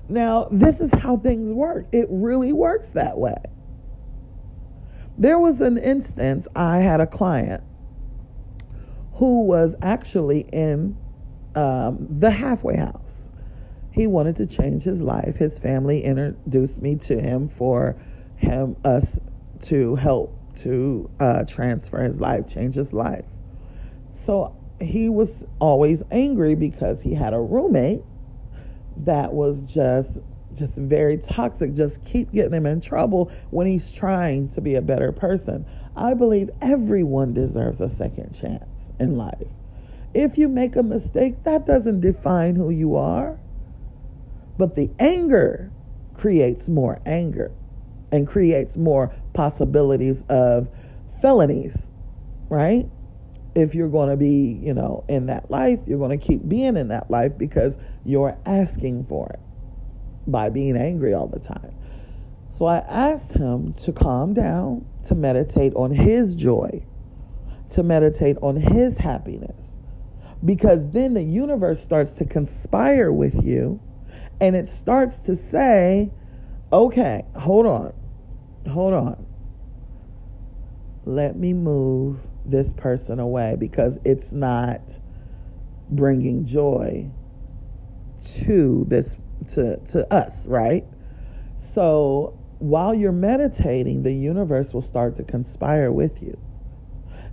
[0.08, 1.86] Now, this is how things work.
[1.92, 3.36] It really works that way.
[5.16, 7.62] There was an instance I had a client
[9.14, 10.96] who was actually in
[11.54, 13.23] um, the halfway house.
[13.94, 15.36] He wanted to change his life.
[15.36, 17.96] His family introduced me to him for
[18.34, 19.20] him us
[19.62, 23.24] to help to uh, transfer his life, change his life.
[24.26, 28.02] So he was always angry because he had a roommate
[28.98, 30.18] that was just
[30.54, 34.82] just very toxic, just keep getting him in trouble when he's trying to be a
[34.82, 35.64] better person.
[35.96, 39.48] I believe everyone deserves a second chance in life.
[40.14, 43.38] If you make a mistake, that doesn't define who you are.
[44.56, 45.72] But the anger
[46.14, 47.52] creates more anger
[48.12, 50.68] and creates more possibilities of
[51.20, 51.90] felonies,
[52.48, 52.88] right?
[53.54, 56.76] If you're going to be, you know, in that life, you're going to keep being
[56.76, 59.40] in that life because you're asking for it
[60.26, 61.74] by being angry all the time.
[62.58, 66.84] So I asked him to calm down, to meditate on his joy,
[67.70, 69.66] to meditate on his happiness.
[70.44, 73.80] Because then the universe starts to conspire with you
[74.44, 76.10] and it starts to say,
[76.70, 77.94] okay, hold on,
[78.70, 79.26] hold on.
[81.06, 84.82] Let me move this person away because it's not
[85.88, 87.10] bringing joy
[88.36, 89.16] to this
[89.54, 90.84] to to us, right?
[91.72, 96.38] So while you're meditating, the universe will start to conspire with you.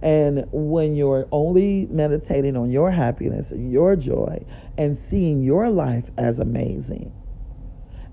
[0.02, 4.44] And when you're only meditating on your happiness and your joy
[4.78, 7.12] and seeing your life as amazing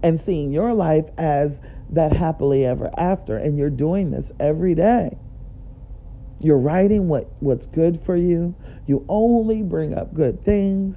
[0.02, 5.16] and seeing your life as that happily ever after, and you're doing this every day.
[6.40, 8.54] You're writing what, what's good for you.
[8.86, 10.96] You only bring up good things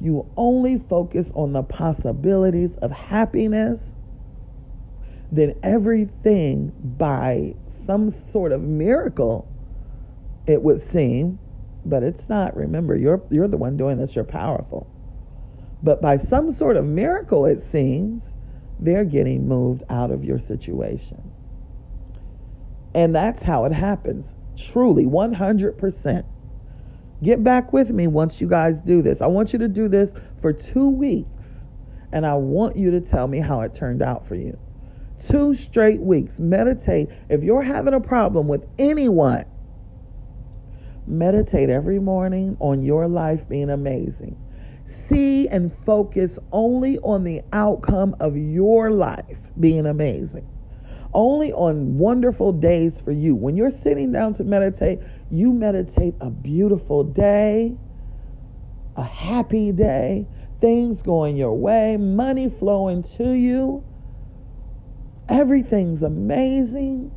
[0.00, 3.80] you only focus on the possibilities of happiness,
[5.30, 9.46] then everything by some sort of miracle,
[10.50, 11.38] it would seem,
[11.84, 12.56] but it's not.
[12.56, 14.86] Remember, you're you're the one doing this, you're powerful.
[15.82, 18.22] But by some sort of miracle, it seems,
[18.78, 21.22] they're getting moved out of your situation.
[22.94, 24.34] And that's how it happens.
[24.56, 26.24] Truly, 100%.
[27.22, 29.22] Get back with me once you guys do this.
[29.22, 31.66] I want you to do this for two weeks,
[32.12, 34.58] and I want you to tell me how it turned out for you.
[35.28, 36.40] Two straight weeks.
[36.40, 37.10] Meditate.
[37.28, 39.44] If you're having a problem with anyone,
[41.06, 44.36] meditate every morning on your life being amazing.
[45.08, 50.46] See and focus only on the outcome of your life being amazing
[51.12, 53.34] only on wonderful days for you.
[53.34, 57.76] When you're sitting down to meditate, you meditate a beautiful day,
[58.96, 60.26] a happy day,
[60.60, 63.84] things going your way, money flowing to you.
[65.28, 67.12] Everything's amazing.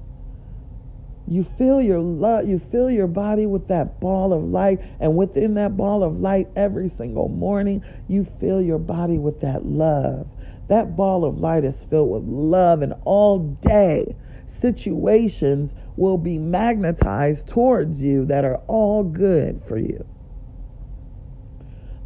[1.26, 5.54] You feel your love, you fill your body with that ball of light, and within
[5.54, 10.28] that ball of light, every single morning, you fill your body with that love.
[10.68, 14.16] That ball of light is filled with love, and all day,
[14.60, 20.06] situations will be magnetized towards you that are all good for you,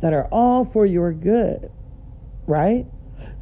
[0.02, 1.72] that are all for your good,
[2.46, 2.86] right?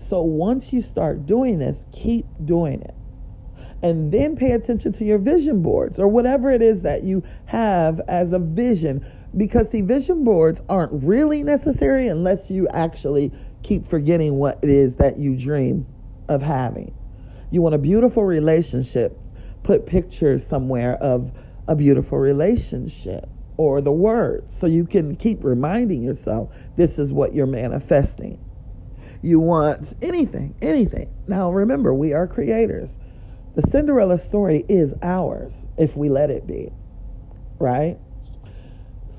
[0.10, 2.96] So once you start doing this, keep doing it.
[3.86, 8.02] And then pay attention to your vision boards or whatever it is that you have
[8.08, 9.06] as a vision.
[9.38, 14.96] Because, see, vision boards aren't really necessary unless you actually keep forgetting what it is
[14.96, 15.86] that you dream
[16.30, 16.96] of having.
[17.52, 19.20] You want a beautiful relationship,
[19.62, 21.32] put pictures somewhere of
[21.68, 27.36] a beautiful relationship or the word so you can keep reminding yourself this is what
[27.36, 28.40] you're manifesting.
[29.22, 31.14] You want anything, anything.
[31.28, 32.90] Now remember, we are creators.
[33.56, 36.74] The Cinderella story is ours if we let it be,
[37.58, 37.98] right?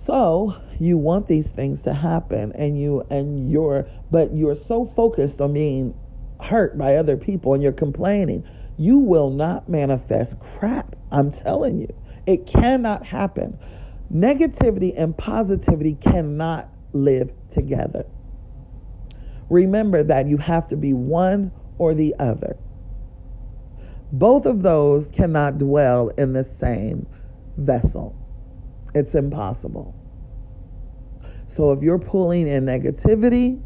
[0.05, 5.41] So you want these things to happen and you and you're but you're so focused
[5.41, 5.95] on being
[6.39, 10.95] hurt by other people and you're complaining, you will not manifest crap.
[11.11, 11.95] I'm telling you.
[12.26, 13.59] It cannot happen.
[14.12, 18.05] Negativity and positivity cannot live together.
[19.49, 22.59] Remember that you have to be one or the other.
[24.12, 27.07] Both of those cannot dwell in the same
[27.57, 28.14] vessel.
[28.94, 29.94] It's impossible.
[31.48, 33.61] So if you're pulling in negativity,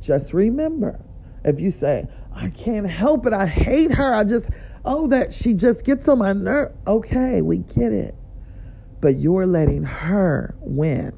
[0.00, 1.00] just remember
[1.44, 4.50] if you say, I can't help it, I hate her, I just,
[4.84, 6.72] oh, that she just gets on my nerve.
[6.86, 8.14] Okay, we get it.
[9.00, 11.12] But you're letting her win.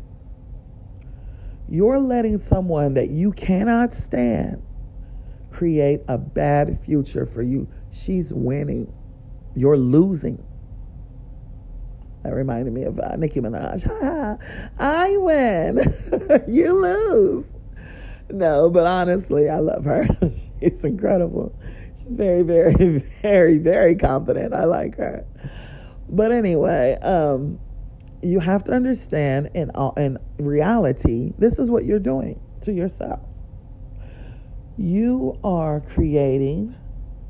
[1.69, 4.63] You're letting someone that you cannot stand
[5.51, 7.69] create a bad future for you.
[8.05, 8.93] She's winning.
[9.55, 10.45] You're losing.
[12.23, 13.87] That reminded me of uh, Nicki Minaj.
[14.79, 16.45] I win.
[16.49, 17.45] you lose.
[18.31, 20.07] No, but honestly, I love her.
[20.61, 21.55] She's incredible.
[21.97, 24.53] She's very, very, very, very confident.
[24.53, 25.25] I like her.
[26.09, 27.59] But anyway, um,
[28.23, 33.21] you have to understand in, in reality, this is what you're doing to yourself.
[34.77, 36.75] You are creating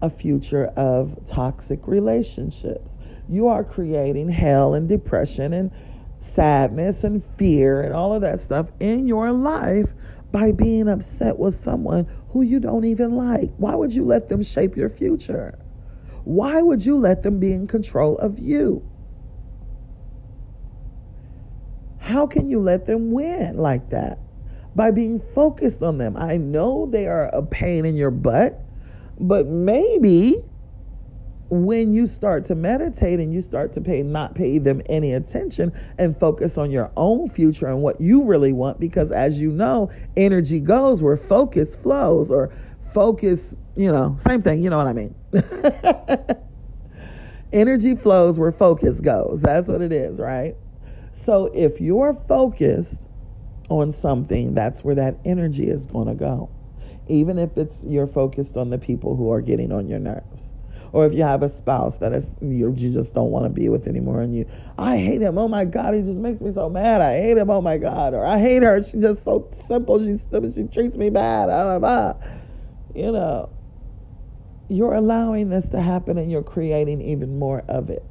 [0.02, 2.96] a future of toxic relationships.
[3.28, 5.70] You are creating hell and depression and
[6.34, 9.88] sadness and fear and all of that stuff in your life
[10.30, 13.50] by being upset with someone who you don't even like.
[13.56, 15.58] Why would you let them shape your future?
[16.24, 18.86] Why would you let them be in control of you?
[21.98, 24.18] How can you let them win like that?
[24.74, 26.16] By being focused on them.
[26.16, 28.60] I know they are a pain in your butt,
[29.18, 30.36] but maybe
[31.50, 35.72] when you start to meditate and you start to pay not pay them any attention
[35.96, 39.90] and focus on your own future and what you really want because as you know
[40.16, 42.52] energy goes where focus flows or
[42.92, 45.14] focus you know same thing you know what i mean?
[47.52, 49.40] Energy flows where focus goes.
[49.40, 50.54] That's what it is right?
[51.24, 53.06] So if you're focused
[53.70, 56.50] on something that's where that energy is going to go
[57.08, 60.44] even if it's you're focused on the people who are getting on your nerves.
[60.92, 63.86] Or if you have a spouse that is you, just don't want to be with
[63.86, 64.46] anymore and you
[64.78, 67.50] i hate him oh my god he just makes me so mad i hate him
[67.50, 70.18] oh my god or i hate her she's just so simple she
[70.54, 72.28] she treats me bad blah, blah, blah.
[72.94, 73.50] you know
[74.68, 78.04] you're allowing this to happen and you're creating even more of it.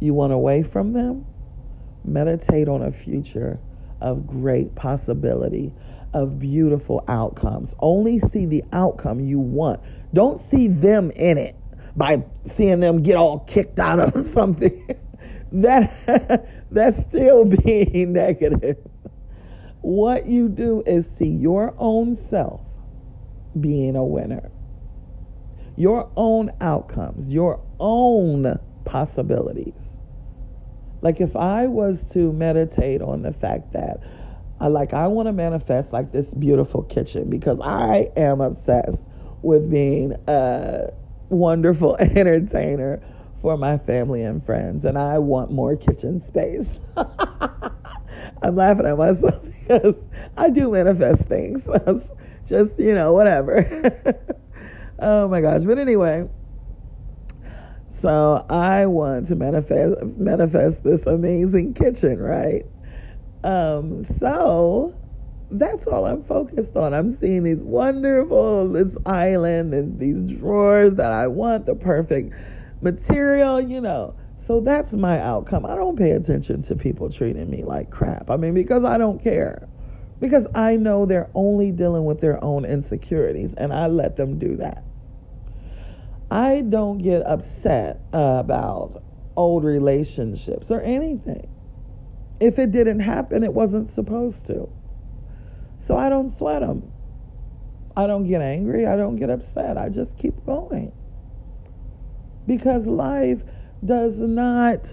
[0.00, 1.26] You want away from them?
[2.04, 3.60] Meditate on a future
[4.00, 5.72] of great possibility
[6.16, 7.74] of beautiful outcomes.
[7.78, 9.80] Only see the outcome you want.
[10.14, 11.54] Don't see them in it
[11.94, 14.96] by seeing them get all kicked out of something.
[15.52, 18.78] that that's still being negative.
[19.82, 22.62] What you do is see your own self
[23.60, 24.50] being a winner.
[25.76, 29.74] Your own outcomes, your own possibilities.
[31.02, 34.00] Like if I was to meditate on the fact that
[34.60, 38.98] I like I want to manifest like this beautiful kitchen because I am obsessed
[39.42, 40.92] with being a
[41.28, 43.02] wonderful entertainer
[43.42, 46.78] for my family and friends and I want more kitchen space.
[46.96, 49.94] I'm laughing at myself because
[50.36, 51.62] I do manifest things.
[52.48, 54.14] Just, you know, whatever.
[55.00, 55.62] oh my gosh.
[55.64, 56.28] But anyway,
[58.00, 62.64] so I want to manifest manifest this amazing kitchen, right?
[63.44, 64.94] Um, so
[65.50, 66.92] that's all I'm focused on.
[66.92, 72.34] I'm seeing these wonderful, this island and these drawers that I want, the perfect
[72.80, 74.14] material, you know.
[74.46, 75.66] So that's my outcome.
[75.66, 78.30] I don't pay attention to people treating me like crap.
[78.30, 79.68] I mean, because I don't care.
[80.20, 84.56] Because I know they're only dealing with their own insecurities, and I let them do
[84.56, 84.84] that.
[86.30, 89.02] I don't get upset about
[89.36, 91.48] old relationships or anything.
[92.38, 94.68] If it didn't happen, it wasn't supposed to.
[95.78, 96.90] So I don't sweat them.
[97.96, 98.86] I don't get angry.
[98.86, 99.78] I don't get upset.
[99.78, 100.92] I just keep going.
[102.46, 103.42] Because life
[103.84, 104.86] does not,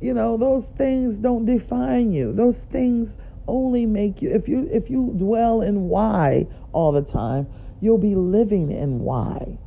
[0.00, 2.32] you know, those things don't define you.
[2.32, 3.16] Those things
[3.46, 7.46] only make you if you if you dwell in why all the time,
[7.80, 9.58] you'll be living in why.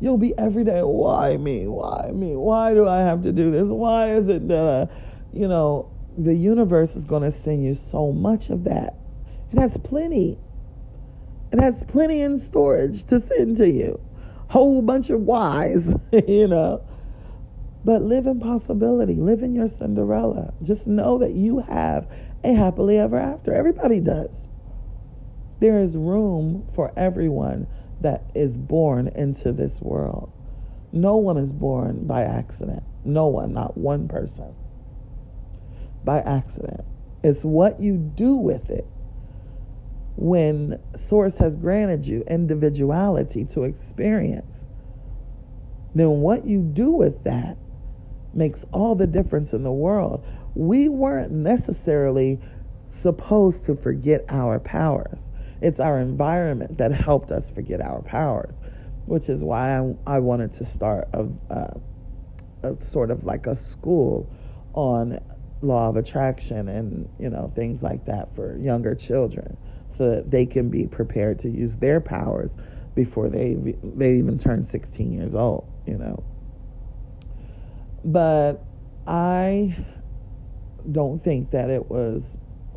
[0.00, 1.66] You'll be every day, why me?
[1.68, 2.34] Why me?
[2.34, 3.68] Why do I have to do this?
[3.68, 4.86] Why is it that, uh,
[5.32, 8.96] you know, the universe is going to send you so much of that.
[9.52, 10.38] It has plenty.
[11.52, 14.00] It has plenty in storage to send to you.
[14.48, 16.84] Whole bunch of whys, you know.
[17.84, 19.14] But live in possibility.
[19.14, 20.52] Live in your Cinderella.
[20.62, 22.08] Just know that you have
[22.44, 23.52] a happily ever after.
[23.52, 24.30] Everybody does.
[25.60, 27.66] There is room for everyone
[28.00, 30.32] that is born into this world.
[30.92, 32.82] No one is born by accident.
[33.04, 34.54] No one, not one person
[36.04, 36.84] by accident.
[37.22, 38.86] It's what you do with it
[40.16, 44.62] when Source has granted you individuality to experience
[45.94, 47.56] then what you do with that
[48.34, 50.24] makes all the difference in the world.
[50.54, 52.40] We weren't necessarily
[53.00, 55.20] supposed to forget our powers.
[55.60, 58.54] It's our environment that helped us forget our powers,
[59.06, 61.80] which is why I, I wanted to start a, a,
[62.62, 64.28] a sort of like a school
[64.72, 65.20] on
[65.62, 69.56] law of attraction and you know things like that for younger children
[69.96, 72.50] so that they can be prepared to use their powers
[72.94, 73.56] before they
[73.96, 76.22] they even turn 16 years old you know.
[78.04, 78.64] But
[79.06, 79.76] i
[80.90, 82.36] don't think that it was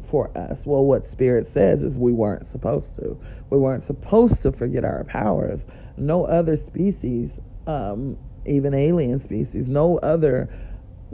[0.09, 0.65] for us.
[0.65, 3.19] Well what spirit says is we weren't supposed to.
[3.49, 5.65] We weren't supposed to forget our powers.
[5.97, 10.49] No other species um, even alien species no other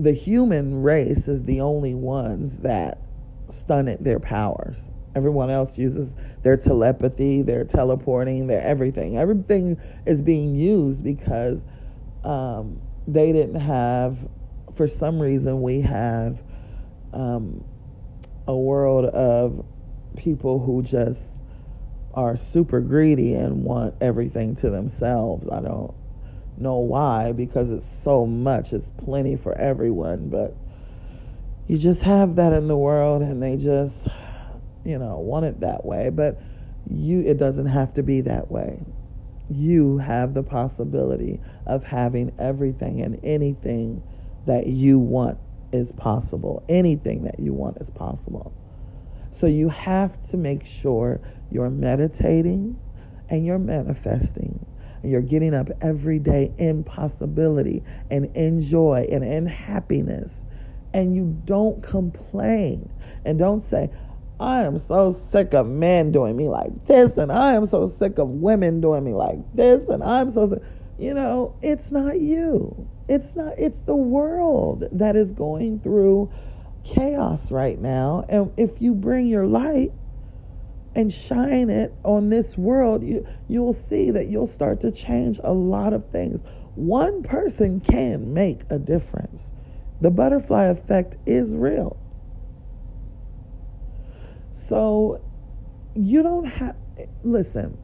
[0.01, 2.97] the human race is the only ones that
[3.49, 4.75] stunted their powers.
[5.15, 6.09] Everyone else uses
[6.41, 9.17] their telepathy, their teleporting, their everything.
[9.17, 11.63] Everything is being used because
[12.23, 14.17] um, they didn't have,
[14.75, 16.41] for some reason, we have
[17.13, 17.63] um,
[18.47, 19.63] a world of
[20.17, 21.19] people who just
[22.15, 25.47] are super greedy and want everything to themselves.
[25.47, 25.93] I don't
[26.57, 30.55] know why because it's so much, it's plenty for everyone, but
[31.67, 34.07] you just have that in the world and they just
[34.83, 36.41] you know want it that way, but
[36.89, 38.79] you it doesn't have to be that way.
[39.49, 44.01] You have the possibility of having everything and anything
[44.45, 45.37] that you want
[45.71, 46.63] is possible.
[46.69, 48.53] Anything that you want is possible.
[49.31, 52.79] So you have to make sure you're meditating
[53.29, 54.65] and you're manifesting
[55.03, 60.43] you're getting up every day in possibility and in joy and in happiness,
[60.93, 62.89] and you don't complain
[63.25, 63.89] and don't say,
[64.39, 68.17] I am so sick of men doing me like this, and I am so sick
[68.17, 70.63] of women doing me like this, and I'm so sick.
[70.97, 72.87] You know, it's not you.
[73.07, 76.31] It's not, it's the world that is going through
[76.83, 78.25] chaos right now.
[78.29, 79.91] And if you bring your light,
[80.95, 85.53] and shine it on this world, you you'll see that you'll start to change a
[85.53, 86.41] lot of things.
[86.75, 89.51] One person can make a difference.
[90.01, 91.97] The butterfly effect is real.
[94.51, 95.21] So
[95.95, 96.75] you don't have
[97.23, 97.77] listen.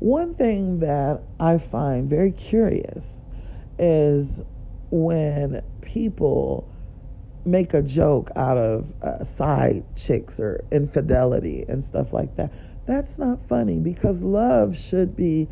[0.00, 3.04] One thing that I find very curious
[3.78, 4.40] is
[4.90, 6.72] when people
[7.50, 12.52] make a joke out of uh, side chicks or infidelity and stuff like that.
[12.86, 15.48] That's not funny because love should be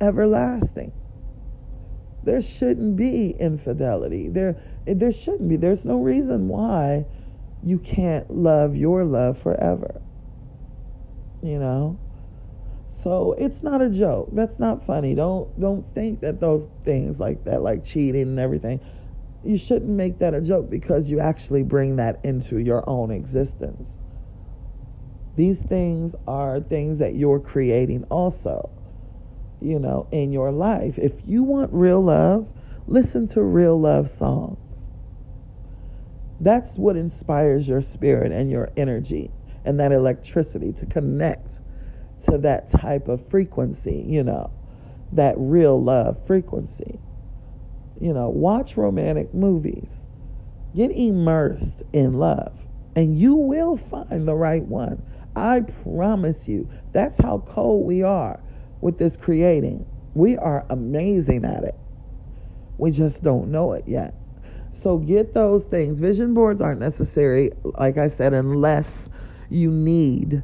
[0.00, 0.92] everlasting.
[2.22, 4.28] There shouldn't be infidelity.
[4.28, 5.56] There there shouldn't be.
[5.56, 7.06] There's no reason why
[7.62, 10.00] you can't love your love forever.
[11.42, 11.98] You know?
[13.02, 14.28] So it's not a joke.
[14.32, 15.14] That's not funny.
[15.14, 18.80] Don't don't think that those things like that like cheating and everything
[19.42, 23.98] you shouldn't make that a joke because you actually bring that into your own existence.
[25.36, 28.70] These things are things that you're creating also,
[29.60, 30.98] you know, in your life.
[30.98, 32.48] If you want real love,
[32.86, 34.58] listen to real love songs.
[36.40, 39.30] That's what inspires your spirit and your energy
[39.64, 41.60] and that electricity to connect
[42.24, 44.50] to that type of frequency, you know,
[45.12, 46.98] that real love frequency.
[48.00, 49.88] You know, watch romantic movies.
[50.74, 52.52] Get immersed in love,
[52.96, 55.02] and you will find the right one.
[55.36, 56.68] I promise you.
[56.92, 58.40] That's how cold we are
[58.80, 59.86] with this creating.
[60.14, 61.74] We are amazing at it.
[62.78, 64.14] We just don't know it yet.
[64.72, 65.98] So get those things.
[65.98, 68.86] Vision boards aren't necessary, like I said, unless
[69.50, 70.42] you need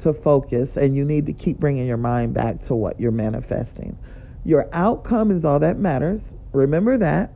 [0.00, 3.96] to focus and you need to keep bringing your mind back to what you're manifesting.
[4.44, 6.34] Your outcome is all that matters.
[6.56, 7.34] Remember that.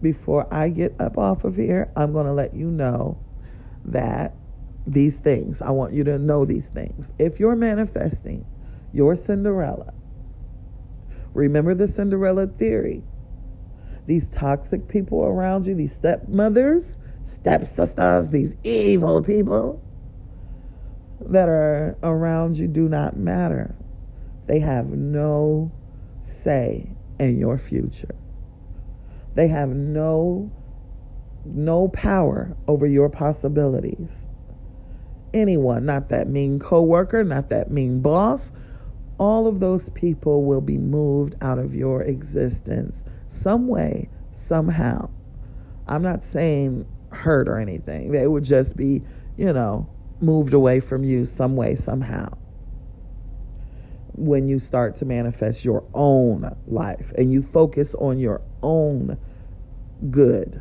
[0.00, 3.16] Before I get up off of here, I'm going to let you know
[3.84, 4.34] that
[4.84, 7.12] these things, I want you to know these things.
[7.20, 8.44] If you're manifesting
[8.92, 9.94] your Cinderella,
[11.34, 13.04] remember the Cinderella theory.
[14.08, 19.80] These toxic people around you, these stepmothers, stepsisters, these evil people
[21.26, 23.72] that are around you do not matter.
[24.48, 25.70] They have no
[26.24, 26.90] say
[27.20, 28.16] in your future.
[29.34, 30.50] They have no
[31.44, 34.10] no power over your possibilities.
[35.34, 38.52] Anyone, not that mean coworker, not that mean boss,
[39.18, 45.08] all of those people will be moved out of your existence some way, somehow.
[45.88, 48.12] I'm not saying hurt or anything.
[48.12, 49.02] They would just be,
[49.36, 49.88] you know,
[50.20, 52.28] moved away from you some way, somehow.
[54.14, 59.18] when you start to manifest your own life and you focus on your own
[60.10, 60.60] good.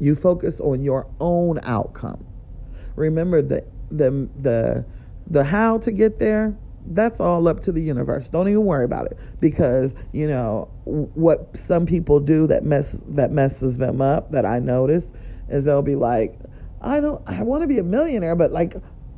[0.00, 2.24] You focus on your own outcome.
[2.96, 4.84] Remember the the the
[5.28, 8.28] the how to get there that's all up to the universe.
[8.28, 13.30] Don't even worry about it because you know what some people do that mess that
[13.30, 14.30] messes them up.
[14.32, 15.06] That I notice
[15.48, 16.38] is they'll be like,
[16.80, 18.76] I don't, I want to be a millionaire, but like,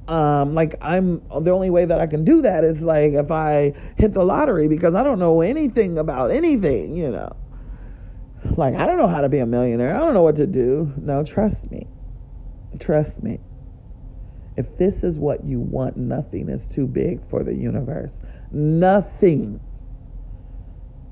[0.09, 3.75] um, like I'm the only way that I can do that is like if I
[3.97, 7.35] hit the lottery because I don't know anything about anything, you know.
[8.57, 9.95] Like I don't know how to be a millionaire.
[9.95, 10.93] I don't know what to do.
[10.97, 11.89] No, trust me.
[12.79, 13.41] Trust me.
[14.57, 18.13] If this is what you want, nothing is too big for the universe.
[18.53, 19.61] Nothing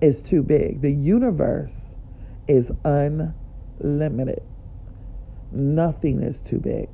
[0.00, 0.80] is too big.
[0.80, 1.94] The universe
[2.46, 4.42] is unlimited.
[5.50, 6.88] Nothing is too big.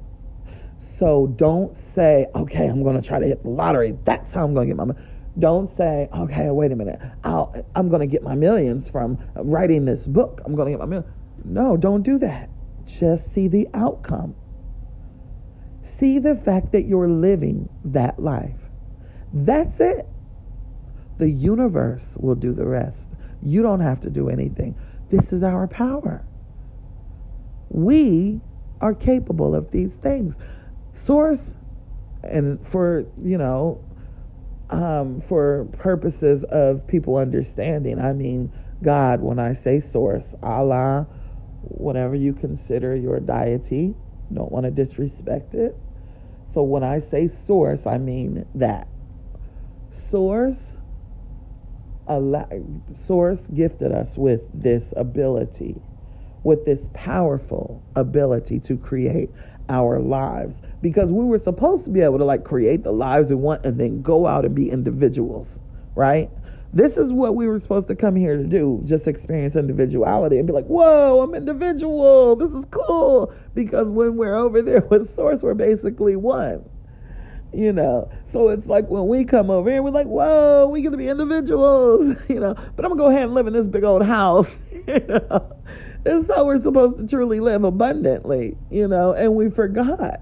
[0.81, 3.97] So don't say, okay, I'm going to try to hit the lottery.
[4.05, 5.01] That's how I'm going to get my money.
[5.39, 6.99] Don't say, okay, wait a minute.
[7.23, 10.41] I'll, I'm going to get my millions from writing this book.
[10.45, 11.13] I'm going to get my millions.
[11.45, 12.49] No, don't do that.
[12.87, 14.35] Just see the outcome.
[15.83, 18.57] See the fact that you're living that life.
[19.33, 20.07] That's it.
[21.19, 23.07] The universe will do the rest.
[23.43, 24.75] You don't have to do anything.
[25.11, 26.25] This is our power.
[27.69, 28.41] We
[28.81, 30.37] are capable of these things.
[31.03, 31.55] Source,
[32.23, 33.83] and for, you know,
[34.71, 41.07] um, for purposes of people understanding, I mean God when I say source, Allah,
[41.63, 43.95] whatever you consider your deity.
[44.33, 45.77] Don't want to disrespect it.
[46.53, 48.89] So when I say source, I mean that.
[49.93, 50.73] Source,
[53.07, 55.81] source gifted us with this ability,
[56.43, 59.31] with this powerful ability to create
[59.71, 63.37] our lives because we were supposed to be able to like create the lives we
[63.37, 65.59] want and then go out and be individuals,
[65.95, 66.29] right?
[66.73, 70.47] This is what we were supposed to come here to do, just experience individuality and
[70.47, 72.37] be like, whoa, I'm individual.
[72.37, 73.33] This is cool.
[73.55, 76.69] Because when we're over there with Source, we're basically one.
[77.53, 80.97] You know, so it's like when we come over here, we're like, whoa, going to
[80.97, 84.05] be individuals, you know, but I'm to go ahead and live in this big old
[84.05, 84.55] house,
[84.87, 85.57] you know.
[86.03, 90.21] This is how we're supposed to truly live abundantly, you know, and we forgot.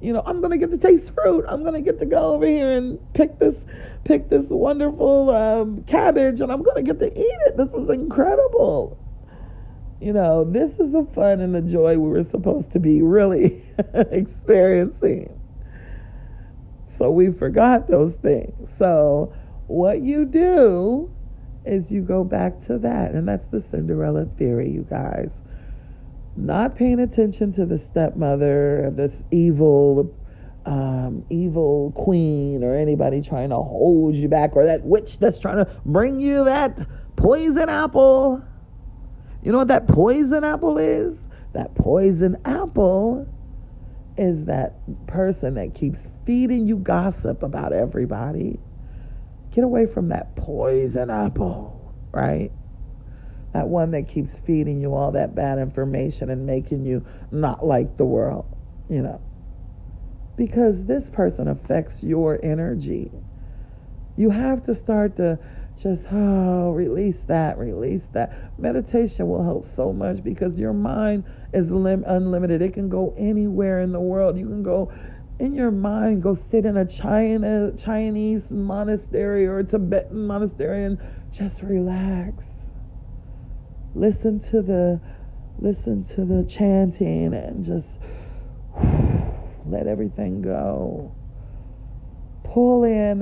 [0.00, 1.44] You know, I'm to get to taste fruit.
[1.46, 3.56] I'm to get to go over here and pick this
[4.04, 7.56] pick this wonderful um, cabbage and I'm to get to eat it.
[7.58, 8.96] This is incredible.
[10.00, 13.62] You know, this is the fun and the joy we were supposed to be really
[13.94, 15.38] experiencing.
[16.88, 18.70] So we forgot those things.
[18.78, 19.34] So
[19.66, 21.10] what you do
[21.64, 23.12] is you go back to that.
[23.12, 25.30] And that's the Cinderella theory, you guys.
[26.36, 30.14] Not paying attention to the stepmother, this evil
[30.66, 35.64] um, evil queen or anybody trying to hold you back or that witch that's trying
[35.64, 36.78] to bring you that
[37.16, 38.42] poison apple.
[39.42, 41.18] You know what that poison apple is?
[41.54, 43.26] That poison apple
[44.16, 44.74] is that
[45.06, 48.60] person that keeps feeding you gossip about everybody.
[49.50, 52.52] Get away from that poison apple, right?
[53.52, 57.96] That one that keeps feeding you all that bad information and making you not like
[57.96, 58.46] the world,
[58.88, 59.20] you know
[60.40, 63.12] because this person affects your energy.
[64.16, 65.38] You have to start to
[65.82, 68.52] just, oh, release that, release that.
[68.58, 72.62] Meditation will help so much because your mind is lim- unlimited.
[72.62, 74.38] It can go anywhere in the world.
[74.38, 74.90] You can go
[75.40, 80.98] in your mind, go sit in a China, Chinese monastery or a Tibetan monastery and
[81.32, 82.46] just relax.
[83.94, 85.00] Listen to the
[85.58, 87.98] listen to the chanting and just
[89.66, 91.14] let everything go.
[92.44, 93.20] Pull in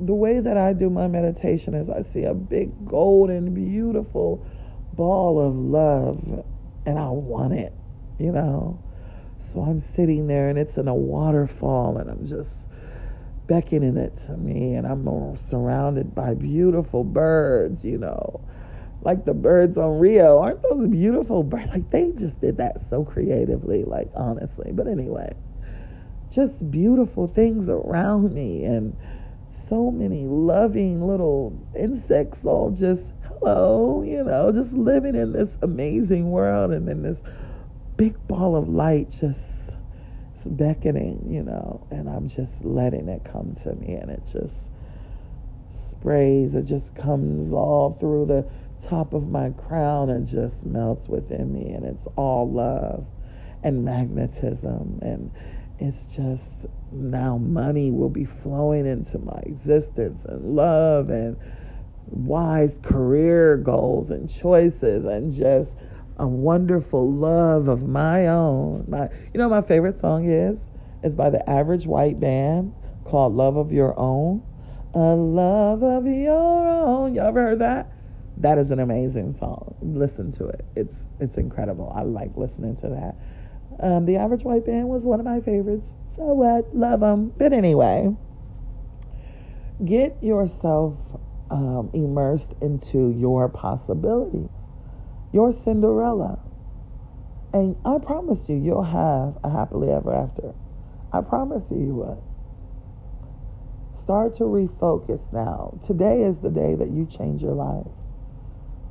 [0.00, 4.46] the way that I do my meditation is I see a big golden, beautiful
[4.94, 6.42] ball of love
[6.86, 7.74] and I want it,
[8.18, 8.82] you know.
[9.40, 12.66] So I'm sitting there and it's in a waterfall and I'm just
[13.46, 18.40] beckoning it to me and I'm surrounded by beautiful birds, you know.
[19.02, 20.38] Like the birds on Rio.
[20.38, 21.68] Aren't those beautiful birds?
[21.68, 24.72] Like they just did that so creatively, like honestly.
[24.72, 25.34] But anyway
[26.30, 28.96] just beautiful things around me and
[29.48, 36.30] so many loving little insects all just hello you know just living in this amazing
[36.30, 37.18] world and in this
[38.00, 39.72] big ball of light just
[40.46, 44.70] beckoning you know and i'm just letting it come to me and it just
[45.90, 48.42] sprays it just comes all through the
[48.82, 53.06] top of my crown and just melts within me and it's all love
[53.64, 55.30] and magnetism and
[55.78, 61.36] it's just now money will be flowing into my existence and love and
[62.06, 65.74] wise career goals and choices and just
[66.20, 68.84] a wonderful love of my own.
[68.86, 70.60] My, you know, my favorite song is
[71.02, 74.44] is by the Average White Band called "Love of Your Own."
[74.92, 77.14] A love of your own.
[77.14, 77.92] You ever heard that?
[78.38, 79.76] That is an amazing song.
[79.80, 80.64] Listen to it.
[80.76, 81.92] It's it's incredible.
[81.94, 83.16] I like listening to that.
[83.82, 85.90] Um, the Average White Band was one of my favorites.
[86.16, 86.74] So what?
[86.74, 87.32] Love them.
[87.38, 88.14] But anyway,
[89.84, 90.98] get yourself
[91.50, 94.50] um, immersed into your possibilities
[95.32, 96.38] your Cinderella.
[97.52, 100.54] And I promise you, you'll have a happily ever after.
[101.12, 102.24] I promise you, you will.
[104.02, 105.78] Start to refocus now.
[105.86, 107.86] Today is the day that you change your life.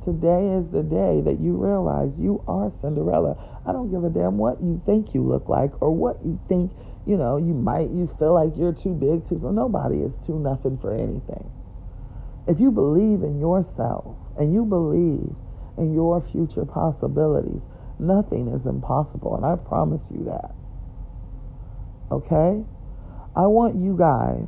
[0.03, 3.35] Today is the day that you realize you are Cinderella.
[3.65, 6.71] I don't give a damn what you think you look like or what you think,
[7.05, 9.51] you know, you might, you feel like you're too big, too so.
[9.51, 11.51] Nobody is too nothing for anything.
[12.47, 15.35] If you believe in yourself and you believe
[15.79, 17.61] and your future possibilities.
[17.97, 20.51] Nothing is impossible, and I promise you that.
[22.11, 22.63] Okay?
[23.35, 24.47] I want you guys,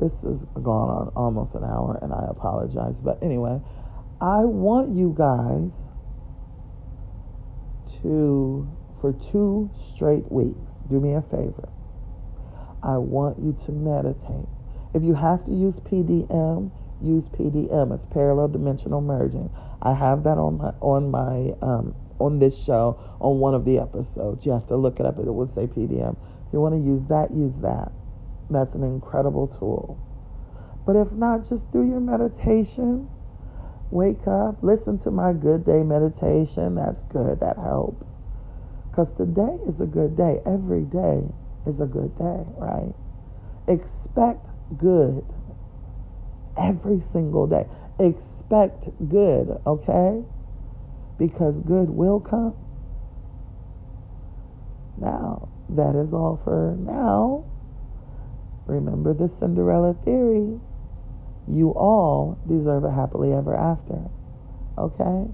[0.00, 3.60] this has gone on almost an hour, and I apologize, but anyway,
[4.20, 5.72] I want you guys
[8.02, 8.68] to,
[9.00, 11.68] for two straight weeks, do me a favor.
[12.82, 14.48] I want you to meditate.
[14.94, 16.70] If you have to use PDM,
[17.02, 17.94] use PDM.
[17.94, 19.50] It's parallel dimensional merging.
[19.82, 23.78] I have that on my on my um, on this show on one of the
[23.78, 24.46] episodes.
[24.46, 25.18] You have to look it up.
[25.18, 26.16] It will say PDM.
[26.46, 27.92] If you want to use that, use that.
[28.50, 29.98] That's an incredible tool.
[30.86, 33.08] But if not, just do your meditation.
[33.90, 36.74] Wake up, listen to my good day meditation.
[36.74, 37.40] That's good.
[37.40, 38.08] That helps.
[38.90, 40.40] Because today is a good day.
[40.46, 41.22] Every day
[41.66, 42.94] is a good day, right?
[43.68, 44.46] Expect
[44.78, 45.24] good
[46.58, 47.66] every single day.
[47.98, 50.22] Expect good, okay?
[51.18, 52.54] Because good will come.
[54.98, 57.44] Now, that is all for now.
[58.66, 60.58] Remember the Cinderella theory.
[61.46, 64.10] You all deserve a happily ever after.
[64.76, 65.26] Okay?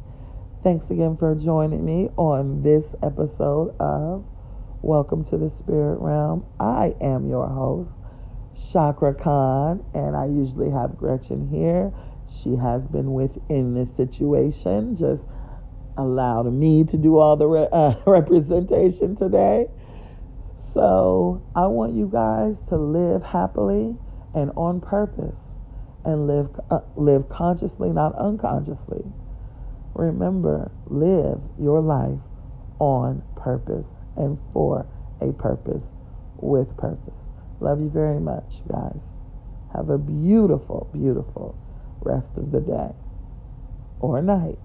[0.63, 4.25] Thanks again for joining me on this episode of
[4.83, 6.45] Welcome to the Spirit Realm.
[6.59, 7.91] I am your host,
[8.55, 11.93] Chaka Khan, and I usually have Gretchen here.
[12.29, 15.27] She has been within this situation, just
[15.97, 19.67] allowed me to do all the re- uh, representation today.
[20.75, 23.97] So I want you guys to live happily
[24.35, 25.39] and on purpose,
[26.05, 29.05] and live uh, live consciously, not unconsciously.
[29.95, 32.21] Remember, live your life
[32.81, 34.87] on purpose and for
[35.21, 35.85] a purpose
[36.39, 37.22] with purpose.
[37.63, 38.99] Love you very much, guys.
[39.73, 41.55] Have a beautiful, beautiful
[42.03, 42.91] rest of the day
[44.01, 44.59] or night.